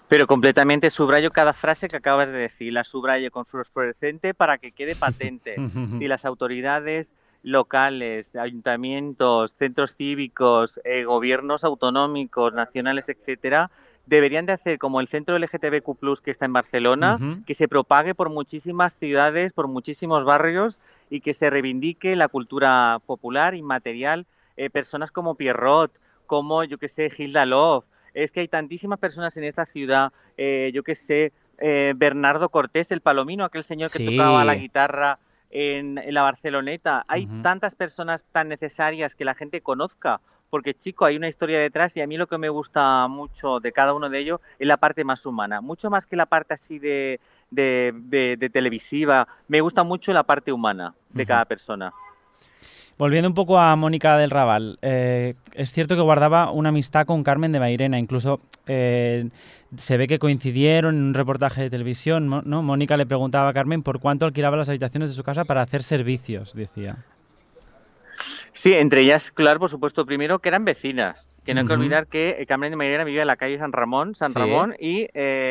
Pero 0.08 0.26
completamente 0.26 0.90
subrayo 0.90 1.30
cada 1.32 1.52
frase 1.52 1.88
que 1.88 1.96
acabas 1.96 2.30
de 2.30 2.38
decir, 2.38 2.72
la 2.72 2.84
subrayo 2.84 3.30
con 3.30 3.44
fluorescente 3.46 4.34
para 4.34 4.58
que 4.58 4.72
quede 4.72 4.94
patente. 4.94 5.56
si 5.98 6.06
las 6.06 6.24
autoridades 6.24 7.14
locales, 7.42 8.36
ayuntamientos, 8.36 9.52
centros 9.54 9.96
cívicos, 9.96 10.78
eh, 10.84 11.04
gobiernos 11.04 11.64
autonómicos, 11.64 12.52
nacionales, 12.52 13.08
etcétera, 13.08 13.70
deberían 14.10 14.44
de 14.44 14.52
hacer 14.52 14.78
como 14.78 15.00
el 15.00 15.08
centro 15.08 15.36
LGTBQ+, 15.36 16.20
que 16.22 16.30
está 16.30 16.44
en 16.44 16.52
Barcelona, 16.52 17.18
que 17.46 17.54
se 17.54 17.68
propague 17.68 18.14
por 18.14 18.28
muchísimas 18.28 18.94
ciudades, 18.94 19.52
por 19.52 19.68
muchísimos 19.68 20.24
barrios 20.24 20.80
y 21.08 21.20
que 21.20 21.32
se 21.32 21.48
reivindique 21.48 22.16
la 22.16 22.28
cultura 22.28 22.98
popular, 23.06 23.54
inmaterial, 23.54 24.26
eh, 24.56 24.68
personas 24.68 25.10
como 25.12 25.36
Pierrot, 25.36 25.92
como, 26.26 26.64
yo 26.64 26.76
que 26.76 26.88
sé, 26.88 27.10
Hilda 27.16 27.46
Love. 27.46 27.84
Es 28.12 28.32
que 28.32 28.40
hay 28.40 28.48
tantísimas 28.48 28.98
personas 28.98 29.36
en 29.36 29.44
esta 29.44 29.64
ciudad, 29.64 30.12
eh, 30.36 30.70
yo 30.74 30.82
que 30.82 30.96
sé, 30.96 31.32
eh, 31.58 31.92
Bernardo 31.96 32.48
Cortés, 32.48 32.90
el 32.90 33.00
palomino, 33.00 33.44
aquel 33.44 33.62
señor 33.64 33.90
que 33.90 33.98
Sí. 33.98 34.16
tocaba 34.16 34.44
la 34.44 34.54
guitarra 34.56 35.18
en, 35.50 35.98
en 35.98 36.14
la 36.14 36.22
Barceloneta. 36.22 37.04
Hay 37.06 37.26
tantas 37.42 37.74
personas 37.74 38.24
tan 38.32 38.48
necesarias 38.48 39.14
que 39.14 39.24
la 39.24 39.34
gente 39.34 39.60
conozca, 39.60 40.20
porque 40.50 40.74
chico, 40.74 41.04
hay 41.04 41.16
una 41.16 41.28
historia 41.28 41.60
detrás 41.60 41.96
y 41.96 42.00
a 42.00 42.06
mí 42.06 42.16
lo 42.18 42.26
que 42.26 42.36
me 42.36 42.48
gusta 42.48 43.06
mucho 43.08 43.60
de 43.60 43.72
cada 43.72 43.94
uno 43.94 44.10
de 44.10 44.18
ellos 44.18 44.40
es 44.58 44.66
la 44.68 44.76
parte 44.76 45.04
más 45.04 45.24
humana, 45.24 45.60
mucho 45.60 45.88
más 45.90 46.06
que 46.06 46.16
la 46.16 46.26
parte 46.26 46.54
así 46.54 46.78
de, 46.78 47.20
de, 47.50 47.92
de- 47.94 48.36
de 48.36 48.50
televisiva. 48.50 49.26
Me 49.48 49.60
gusta 49.60 49.84
mucho 49.84 50.12
la 50.12 50.24
parte 50.24 50.52
humana 50.52 50.94
de 51.10 51.24
cada 51.24 51.44
persona. 51.44 51.92
Volviendo 52.98 53.28
un 53.28 53.34
poco 53.34 53.58
a 53.58 53.74
Mónica 53.76 54.18
del 54.18 54.28
Raval, 54.28 54.78
eh, 54.82 55.34
es 55.54 55.72
cierto 55.72 55.94
que 55.96 56.02
guardaba 56.02 56.50
una 56.50 56.68
amistad 56.68 57.06
con 57.06 57.24
Carmen 57.24 57.50
de 57.50 57.58
Mairena, 57.58 57.98
incluso 57.98 58.40
eh, 58.66 59.30
se 59.74 59.96
ve 59.96 60.06
que 60.06 60.18
coincidieron 60.18 60.96
en 60.96 61.02
un 61.04 61.14
reportaje 61.14 61.62
de 61.62 61.70
televisión, 61.70 62.28
¿no? 62.44 62.62
Mónica 62.62 62.98
le 62.98 63.06
preguntaba 63.06 63.48
a 63.48 63.52
Carmen 63.54 63.82
por 63.82 64.00
cuánto 64.00 64.26
alquilaba 64.26 64.58
las 64.58 64.68
habitaciones 64.68 65.08
de 65.08 65.14
su 65.14 65.22
casa 65.22 65.46
para 65.46 65.62
hacer 65.62 65.82
servicios, 65.82 66.52
decía. 66.52 66.98
Sí, 68.52 68.72
entre 68.74 69.02
ellas, 69.02 69.30
claro, 69.30 69.60
por 69.60 69.70
supuesto, 69.70 70.04
primero 70.04 70.40
que 70.40 70.48
eran 70.48 70.64
vecinas, 70.64 71.38
que 71.44 71.54
no 71.54 71.60
hay 71.60 71.66
que 71.66 71.72
olvidar 71.72 72.06
que 72.06 72.36
eh, 72.38 72.46
Carmen 72.46 72.70
de 72.70 72.76
Mairena 72.76 73.04
vivía 73.04 73.22
en 73.22 73.28
la 73.28 73.36
calle 73.36 73.58
San 73.58 73.72
Ramón, 73.72 74.14
San 74.14 74.34
Ramón, 74.34 74.74
y, 74.78 75.08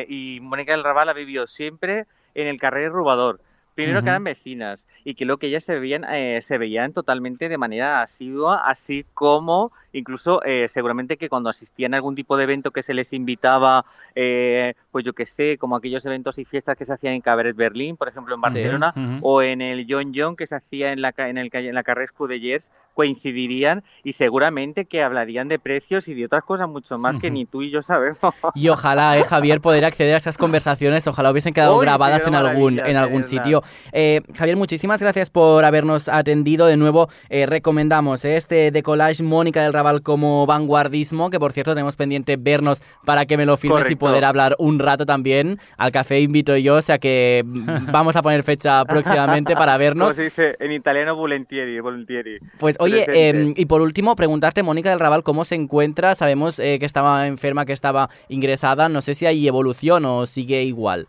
y 0.08 0.40
Mónica 0.42 0.74
del 0.74 0.84
Raval 0.84 1.10
ha 1.10 1.14
vivido 1.14 1.48
siempre 1.48 2.06
en 2.36 2.48
el 2.48 2.60
carrer 2.60 2.92
Rubador. 2.92 3.40
Primero 3.76 4.02
que 4.02 4.10
eran 4.10 4.26
vecinas 4.26 4.86
y 5.06 5.14
que 5.14 5.24
lo 5.24 5.38
que 5.38 5.48
ellas 5.48 5.64
se 5.64 5.80
veían, 5.80 6.04
eh, 6.04 6.42
se 6.42 6.58
veían 6.58 6.92
totalmente 6.92 7.48
de 7.48 7.58
manera 7.58 8.02
asidua, 8.02 8.70
así 8.70 9.06
como 9.14 9.72
incluso 9.94 10.44
eh, 10.44 10.68
seguramente 10.68 11.16
que 11.16 11.30
cuando 11.30 11.50
asistían 11.50 11.94
a 11.94 11.98
algún 11.98 12.14
tipo 12.14 12.36
de 12.36 12.44
evento 12.44 12.72
que 12.72 12.84
se 12.84 12.94
les 12.94 13.14
invitaba, 13.14 13.86
eh, 14.16 14.74
pues 14.92 15.06
yo 15.06 15.14
que 15.14 15.26
sé, 15.26 15.58
como 15.58 15.78
aquellos 15.78 16.06
eventos 16.06 16.40
y 16.40 16.44
fiestas 16.44 16.76
que 16.76 16.84
se 16.84 16.92
hacían 16.92 17.14
en 17.14 17.22
Cabaret 17.22 17.56
Berlín, 17.56 17.96
por 17.96 18.10
ejemplo 18.10 18.36
en 18.36 18.42
Barcelona, 18.42 18.94
o 19.22 19.42
en 19.42 19.62
el 19.62 19.88
John 19.90 20.12
John 20.14 20.36
que 20.36 20.46
se 20.46 20.58
hacía 20.58 20.92
en 20.92 21.02
la, 21.02 21.14
en 21.16 21.38
el, 21.38 21.50
en 21.50 21.74
la 21.74 21.84
carrera 21.84 22.12
Scudellers, 22.12 22.72
coincidirían 23.00 23.82
y 24.04 24.12
seguramente 24.12 24.84
que 24.84 25.02
hablarían 25.02 25.48
de 25.48 25.58
precios 25.58 26.10
y 26.10 26.16
de 26.16 26.26
otras 26.26 26.44
cosas 26.44 26.68
mucho 26.68 26.98
más 26.98 27.16
que 27.16 27.32
ni 27.32 27.46
tú 27.46 27.62
y 27.62 27.72
yo 27.72 27.82
sabemos. 27.82 28.20
Y 28.56 28.68
ojalá, 28.68 29.18
eh, 29.18 29.24
Javier, 29.24 29.62
poder 29.62 29.86
acceder 29.86 30.16
a 30.16 30.18
esas 30.18 30.38
conversaciones, 30.38 31.08
ojalá 31.08 31.32
hubiesen 31.32 31.54
quedado 31.54 31.78
grabadas 31.78 32.28
en 32.28 32.36
algún, 32.36 32.78
en 32.78 32.98
algún 32.98 33.24
sitio. 33.24 33.64
Eh, 33.94 34.20
Javier, 34.36 34.58
muchísimas 34.58 35.02
gracias 35.02 35.30
por 35.30 35.64
habernos 35.64 36.10
atendido. 36.10 36.66
De 36.66 36.76
nuevo, 36.76 37.08
eh, 37.30 37.46
recomendamos 37.46 38.26
este 38.26 38.70
Decollage 38.70 39.24
Mónica 39.24 39.64
del 39.64 39.72
Raval 39.72 40.02
como 40.02 40.46
vanguardismo, 40.46 41.30
que 41.30 41.40
por 41.40 41.54
cierto 41.54 41.72
tenemos 41.72 41.96
pendiente 41.96 42.36
vernos 42.36 42.84
para 43.06 43.26
que 43.26 43.38
me 43.38 43.46
lo 43.46 43.56
firmes 43.56 43.90
y 43.90 43.96
poder 43.96 44.26
hablar 44.26 44.58
un 44.60 44.78
rato 44.78 45.06
también. 45.06 45.58
Al 45.78 45.94
café 45.94 46.20
invito 46.20 46.58
yo, 46.58 46.76
o 46.76 46.82
sea 46.82 46.98
que 46.98 47.46
vamos 47.94 48.18
a 48.18 48.22
poner 48.22 48.44
fecha 48.44 48.84
próximamente 48.84 49.56
para 49.56 49.78
vernos. 49.78 50.10
Como 50.10 50.16
se 50.18 50.24
dice 50.24 50.58
en 50.60 50.74
italiano, 50.74 51.16
volentieri, 51.16 51.80
volentieri. 51.80 52.40
Pues 52.58 52.76
Oye, 52.94 53.30
em, 53.30 53.54
y 53.56 53.66
por 53.66 53.82
último, 53.82 54.16
preguntarte, 54.16 54.64
Mónica 54.64 54.90
del 54.90 55.00
Raval, 55.00 55.24
¿cómo 55.24 55.46
se 55.46 55.56
encuentra? 55.56 56.16
Sabemos 56.16 56.60
eh, 56.60 56.78
que 56.80 56.86
estaba 56.86 57.28
enferma, 57.28 57.66
que 57.66 57.74
estaba 57.74 58.10
ingresada. 58.28 58.90
No 58.90 59.02
sé 59.02 59.16
si 59.16 59.26
hay 59.26 59.48
evolución 59.48 60.06
o 60.06 60.26
sigue 60.26 60.64
igual. 60.64 61.08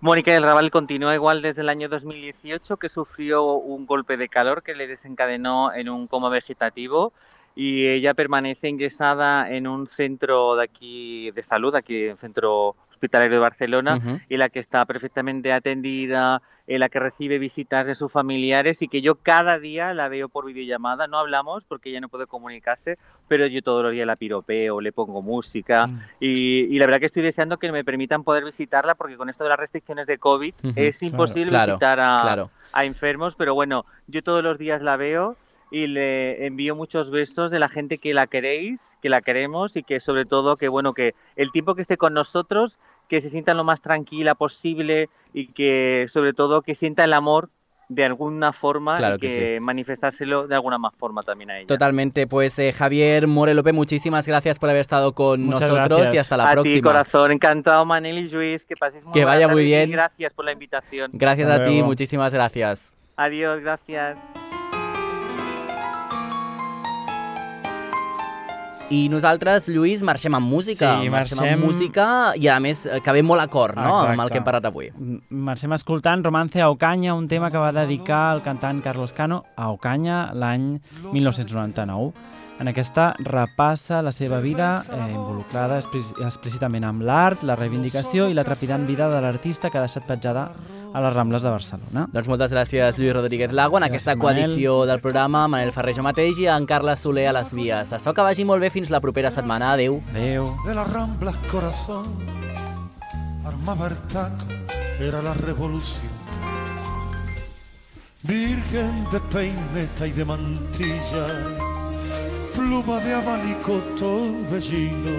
Mónica 0.00 0.32
del 0.32 0.42
Raval 0.42 0.70
continúa 0.70 1.14
igual 1.14 1.42
desde 1.42 1.62
el 1.62 1.68
año 1.68 1.88
2018, 1.88 2.76
que 2.76 2.88
sufrió 2.88 3.44
un 3.44 3.86
golpe 3.86 4.16
de 4.16 4.28
calor 4.28 4.62
que 4.62 4.74
le 4.74 4.86
desencadenó 4.86 5.72
en 5.72 5.88
un 5.88 6.06
coma 6.08 6.28
vegetativo 6.28 7.12
y 7.54 7.86
ella 7.86 8.14
permanece 8.14 8.68
ingresada 8.68 9.50
en 9.50 9.66
un 9.66 9.86
centro 9.86 10.56
de 10.56 10.64
aquí 10.64 11.30
de 11.32 11.42
salud, 11.42 11.74
aquí 11.74 12.06
en 12.06 12.16
centro 12.16 12.76
hospitalario 12.90 13.34
de 13.34 13.40
Barcelona, 13.40 14.20
y 14.28 14.36
la 14.36 14.48
que 14.48 14.60
está 14.60 14.84
perfectamente 14.86 15.52
atendida, 15.52 16.40
en 16.66 16.80
la 16.80 16.88
que 16.88 17.00
recibe 17.00 17.38
visitas 17.38 17.86
de 17.86 17.94
sus 17.94 18.12
familiares 18.12 18.82
y 18.82 18.88
que 18.88 19.02
yo 19.02 19.16
cada 19.16 19.58
día 19.58 19.92
la 19.94 20.08
veo 20.08 20.28
por 20.28 20.46
videollamada. 20.46 21.08
No 21.08 21.18
hablamos 21.18 21.64
porque 21.64 21.90
ella 21.90 22.00
no 22.00 22.08
puede 22.08 22.26
comunicarse, 22.26 22.96
pero 23.28 23.46
yo 23.46 23.60
todos 23.62 23.82
los 23.82 23.92
días 23.92 24.06
la 24.06 24.16
piropeo, 24.16 24.80
le 24.80 24.92
pongo 24.92 25.20
música 25.22 25.88
mm. 25.88 26.00
y, 26.20 26.78
la 26.78 26.86
verdad 26.86 27.00
que 27.00 27.06
estoy 27.06 27.22
deseando 27.22 27.58
que 27.58 27.72
me 27.72 27.84
permitan 27.84 28.22
poder 28.22 28.44
visitarla 28.44 28.94
porque 28.94 29.16
con 29.16 29.28
esto 29.28 29.44
de 29.44 29.50
las 29.50 29.58
restricciones 29.58 30.06
de 30.06 30.18
COVID 30.18 30.54
es 30.76 31.02
imposible 31.02 31.58
visitar 31.58 31.98
a, 32.00 32.48
a 32.72 32.84
enfermos, 32.84 33.34
pero 33.34 33.54
bueno, 33.54 33.84
yo 34.06 34.22
todos 34.22 34.42
los 34.42 34.58
días 34.58 34.82
la 34.82 34.96
veo 34.96 35.36
y 35.72 35.86
le 35.86 36.46
envío 36.46 36.76
muchos 36.76 37.10
besos 37.10 37.50
de 37.50 37.58
la 37.58 37.70
gente 37.70 37.96
que 37.96 38.12
la 38.12 38.26
queréis, 38.26 38.98
que 39.00 39.08
la 39.08 39.22
queremos 39.22 39.74
y 39.76 39.82
que 39.82 40.00
sobre 40.00 40.26
todo 40.26 40.56
que 40.56 40.68
bueno 40.68 40.92
que 40.92 41.14
el 41.34 41.50
tiempo 41.50 41.74
que 41.74 41.80
esté 41.80 41.96
con 41.96 42.12
nosotros 42.12 42.78
que 43.08 43.22
se 43.22 43.30
sienta 43.30 43.54
lo 43.54 43.64
más 43.64 43.80
tranquila 43.80 44.34
posible 44.34 45.08
y 45.32 45.48
que 45.48 46.06
sobre 46.08 46.34
todo 46.34 46.60
que 46.60 46.74
sienta 46.74 47.04
el 47.04 47.14
amor 47.14 47.48
de 47.88 48.04
alguna 48.04 48.52
forma 48.52 49.14
y 49.14 49.18
que, 49.18 49.60
manifestárselo 49.60 50.46
de 50.46 50.54
alguna 50.54 50.78
más 50.78 50.94
forma 50.94 51.22
también 51.22 51.50
a 51.50 51.58
ella. 51.58 51.66
Totalmente, 51.66 52.26
pues 52.26 52.58
eh, 52.58 52.72
Javier 52.72 53.26
Morelope, 53.26 53.72
muchísimas 53.72 54.26
gracias 54.26 54.58
por 54.58 54.70
haber 54.70 54.80
estado 54.80 55.12
con 55.12 55.46
nosotros 55.46 56.12
y 56.12 56.18
hasta 56.18 56.36
la 56.36 56.52
próxima. 56.52 56.74
A 56.74 56.76
ti, 56.76 56.82
corazón, 56.82 57.32
encantado 57.32 57.84
Manel 57.84 58.18
y 58.18 58.28
Luis, 58.30 58.66
que 58.66 58.76
paséis 58.76 59.04
muy 59.04 59.12
Que 59.12 59.24
vaya 59.24 59.48
muy 59.48 59.64
bien. 59.64 59.90
gracias 59.90 60.32
por 60.32 60.44
la 60.44 60.52
invitación. 60.52 61.10
Gracias 61.14 61.50
a 61.50 61.62
ti, 61.62 61.82
muchísimas 61.82 62.32
gracias. 62.32 62.94
Adiós, 63.16 63.60
gracias. 63.60 64.26
I 68.92 69.06
nosaltres, 69.08 69.70
Lluís, 69.72 70.02
marxem 70.04 70.34
amb 70.36 70.50
música. 70.52 70.90
Sí, 71.00 71.08
marxem... 71.08 71.38
marxem 71.38 71.54
amb 71.54 71.64
música 71.64 72.06
i, 72.36 72.48
a 72.52 72.58
més, 72.60 72.84
que 72.84 73.14
ve 73.16 73.22
molt 73.24 73.40
acord, 73.40 73.78
no?, 73.78 73.88
Exacte. 73.88 74.12
amb 74.12 74.24
el 74.26 74.32
que 74.32 74.40
hem 74.42 74.44
parlat 74.44 74.68
avui. 74.68 74.90
Marxem 75.48 75.72
escoltant 75.72 76.24
Romance 76.26 76.60
a 76.60 76.68
Ocaña, 76.72 77.14
un 77.16 77.28
tema 77.30 77.50
que 77.50 77.62
va 77.62 77.72
dedicar 77.72 78.34
el 78.36 78.44
cantant 78.44 78.82
Carlos 78.84 79.16
Cano 79.16 79.44
a 79.56 79.70
Ocaña 79.72 80.26
l'any 80.36 80.74
1999. 81.08 82.12
En 82.62 82.68
aquesta 82.70 83.08
repassa 83.18 83.98
la 84.06 84.12
seva 84.14 84.38
vida 84.38 84.84
eh, 84.86 84.98
involucrada 85.10 85.80
explícitament 85.82 86.84
amb 86.86 87.02
l'art, 87.02 87.40
la 87.42 87.56
reivindicació 87.58 88.28
i 88.30 88.36
la 88.38 88.44
trepidant 88.46 88.84
vida 88.86 89.08
de 89.10 89.18
l'artista 89.24 89.66
que 89.66 89.80
ha 89.80 89.82
deixat 89.82 90.06
petjada 90.06 90.44
a 90.94 91.02
les 91.02 91.16
Rambles 91.16 91.42
de 91.42 91.50
Barcelona. 91.50 92.04
Doncs 92.12 92.30
moltes 92.30 92.54
gràcies, 92.54 93.00
Lluís 93.00 93.16
Rodríguez 93.16 93.50
Lago, 93.50 93.80
en 93.80 93.82
gràcies, 93.82 93.96
aquesta 93.96 94.14
coedició 94.14 94.76
Manel. 94.76 94.92
del 94.92 95.02
programa, 95.02 95.48
Manel 95.50 95.74
Ferrer 95.74 95.96
jo 95.98 96.06
mateix 96.06 96.38
i 96.38 96.46
en 96.54 96.68
Carles 96.70 97.02
Soler 97.02 97.26
a 97.32 97.34
les 97.40 97.50
vies. 97.50 97.92
Açò 97.98 98.14
que 98.14 98.22
vagi 98.22 98.46
molt 98.46 98.62
bé 98.62 98.70
fins 98.70 98.94
la 98.94 99.02
propera 99.02 99.34
setmana. 99.34 99.72
Adéu. 99.72 99.98
Adéu. 100.14 100.54
De 100.62 100.78
las 100.78 100.86
Ramblas 100.92 101.42
corazón 101.50 102.06
armaba 103.44 103.88
el 103.88 103.98
taco, 104.06 104.46
era 105.00 105.20
la 105.20 105.34
revolución. 105.34 106.12
Virgen 108.22 109.04
de 109.10 109.18
peineta 109.34 110.06
y 110.06 110.12
de 110.12 110.24
mantilla, 110.24 111.26
pluma 112.54 112.98
de 113.00 113.14
abanico 113.14 113.74
torbellino. 113.98 115.16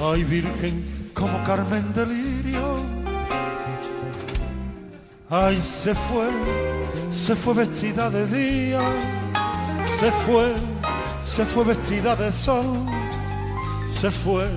Ay, 0.00 0.24
virgen 0.24 1.10
como 1.14 1.42
Carmen 1.44 1.92
de 1.94 2.06
Lirio 2.06 2.96
Ay, 5.28 5.60
se 5.60 5.92
fue, 5.92 6.28
se 7.10 7.34
fue 7.34 7.54
vestida 7.54 8.08
de 8.10 8.26
día, 8.28 8.80
se 9.98 10.12
fue, 10.12 10.54
se 11.24 11.44
fue 11.44 11.64
vestida 11.64 12.14
de 12.14 12.30
sol, 12.30 12.64
se 13.90 14.08
fue, 14.12 14.48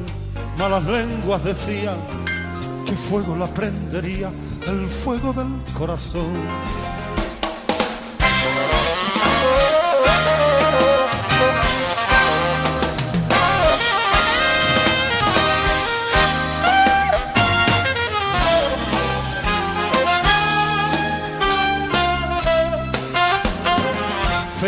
malas 0.60 0.84
lenguas 0.84 1.44
decían 1.44 1.98
que 2.86 2.94
fuego 2.94 3.36
la 3.36 3.48
prendería, 3.48 4.30
el 4.68 4.88
fuego 4.88 5.34
del 5.34 5.60
corazón. 5.76 6.36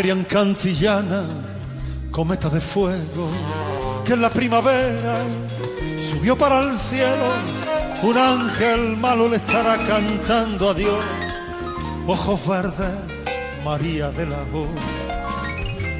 Feria 0.02 0.14
en 0.14 0.24
Cantillana, 0.24 1.22
cometa 2.10 2.48
de 2.48 2.60
fuego, 2.60 3.30
que 4.04 4.14
en 4.14 4.20
la 4.20 4.30
primavera 4.30 5.18
subió 6.10 6.36
para 6.36 6.58
el 6.58 6.76
cielo, 6.76 7.30
un 8.02 8.18
ángel 8.18 8.96
malo 8.96 9.28
le 9.28 9.36
estará 9.36 9.76
cantando 9.86 10.70
a 10.70 10.74
Dios, 10.74 10.98
ojos 12.08 12.48
verdes, 12.48 12.98
María 13.64 14.10
de 14.10 14.26
la 14.26 14.42
voz. 14.52 14.66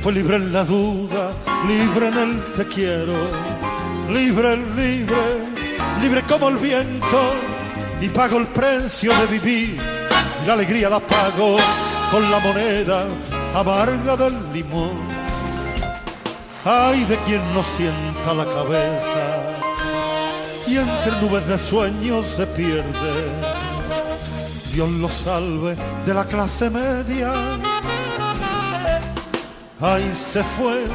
Fue 0.02 0.12
libre 0.12 0.34
en 0.34 0.52
la 0.52 0.64
duda, 0.64 1.30
libre 1.68 2.08
en 2.08 2.18
el 2.18 2.42
te 2.56 2.66
quiero, 2.66 3.14
libre, 4.12 4.56
libre, 4.56 5.22
libre 6.00 6.22
como 6.28 6.48
el 6.48 6.56
viento, 6.56 7.34
y 8.00 8.08
pago 8.08 8.38
el 8.38 8.48
precio 8.48 9.16
de 9.16 9.26
vivir, 9.38 9.78
y 10.42 10.46
la 10.48 10.54
alegría 10.54 10.90
la 10.90 10.98
pago 10.98 11.56
con 12.10 12.28
la 12.28 12.40
moneda 12.40 13.06
amarga 13.54 14.16
del 14.16 14.52
limón. 14.52 14.96
Ay 16.64 17.04
de 17.04 17.16
quien 17.18 17.42
no 17.54 17.62
sienta 17.62 18.34
la 18.34 18.44
cabeza 18.44 19.42
y 20.66 20.76
entre 20.76 21.12
nubes 21.20 21.46
de 21.48 21.58
sueños 21.58 22.26
se 22.26 22.46
pierde. 22.46 23.12
Dios 24.72 24.88
lo 24.90 25.08
salve 25.08 25.76
de 26.06 26.14
la 26.14 26.24
clase 26.24 26.70
media. 26.70 27.32
Ay, 29.80 30.12
se 30.14 30.44
fue, 30.44 30.86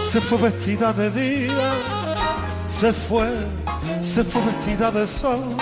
se 0.00 0.20
fue 0.20 0.38
vestida 0.38 0.92
de 0.92 1.10
día, 1.10 1.74
se 2.68 2.92
fue, 2.92 3.32
se 4.02 4.24
fue 4.24 4.42
vestida 4.42 4.90
de 4.90 5.06
sol, 5.06 5.54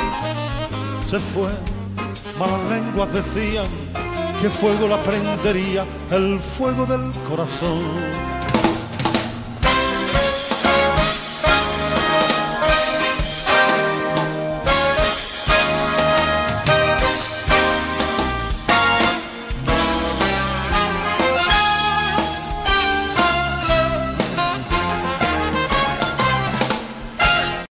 se 1.07 1.21
fue, 1.21 1.51
malas 2.39 2.71
lenguas 2.71 3.13
decían 3.13 3.84
que 4.41 4.51
fuego 4.51 4.89
la 4.89 5.03
prendería, 5.03 5.85
el 6.11 6.39
fuego 6.41 6.87
del 6.87 7.11
corazón 7.29 8.34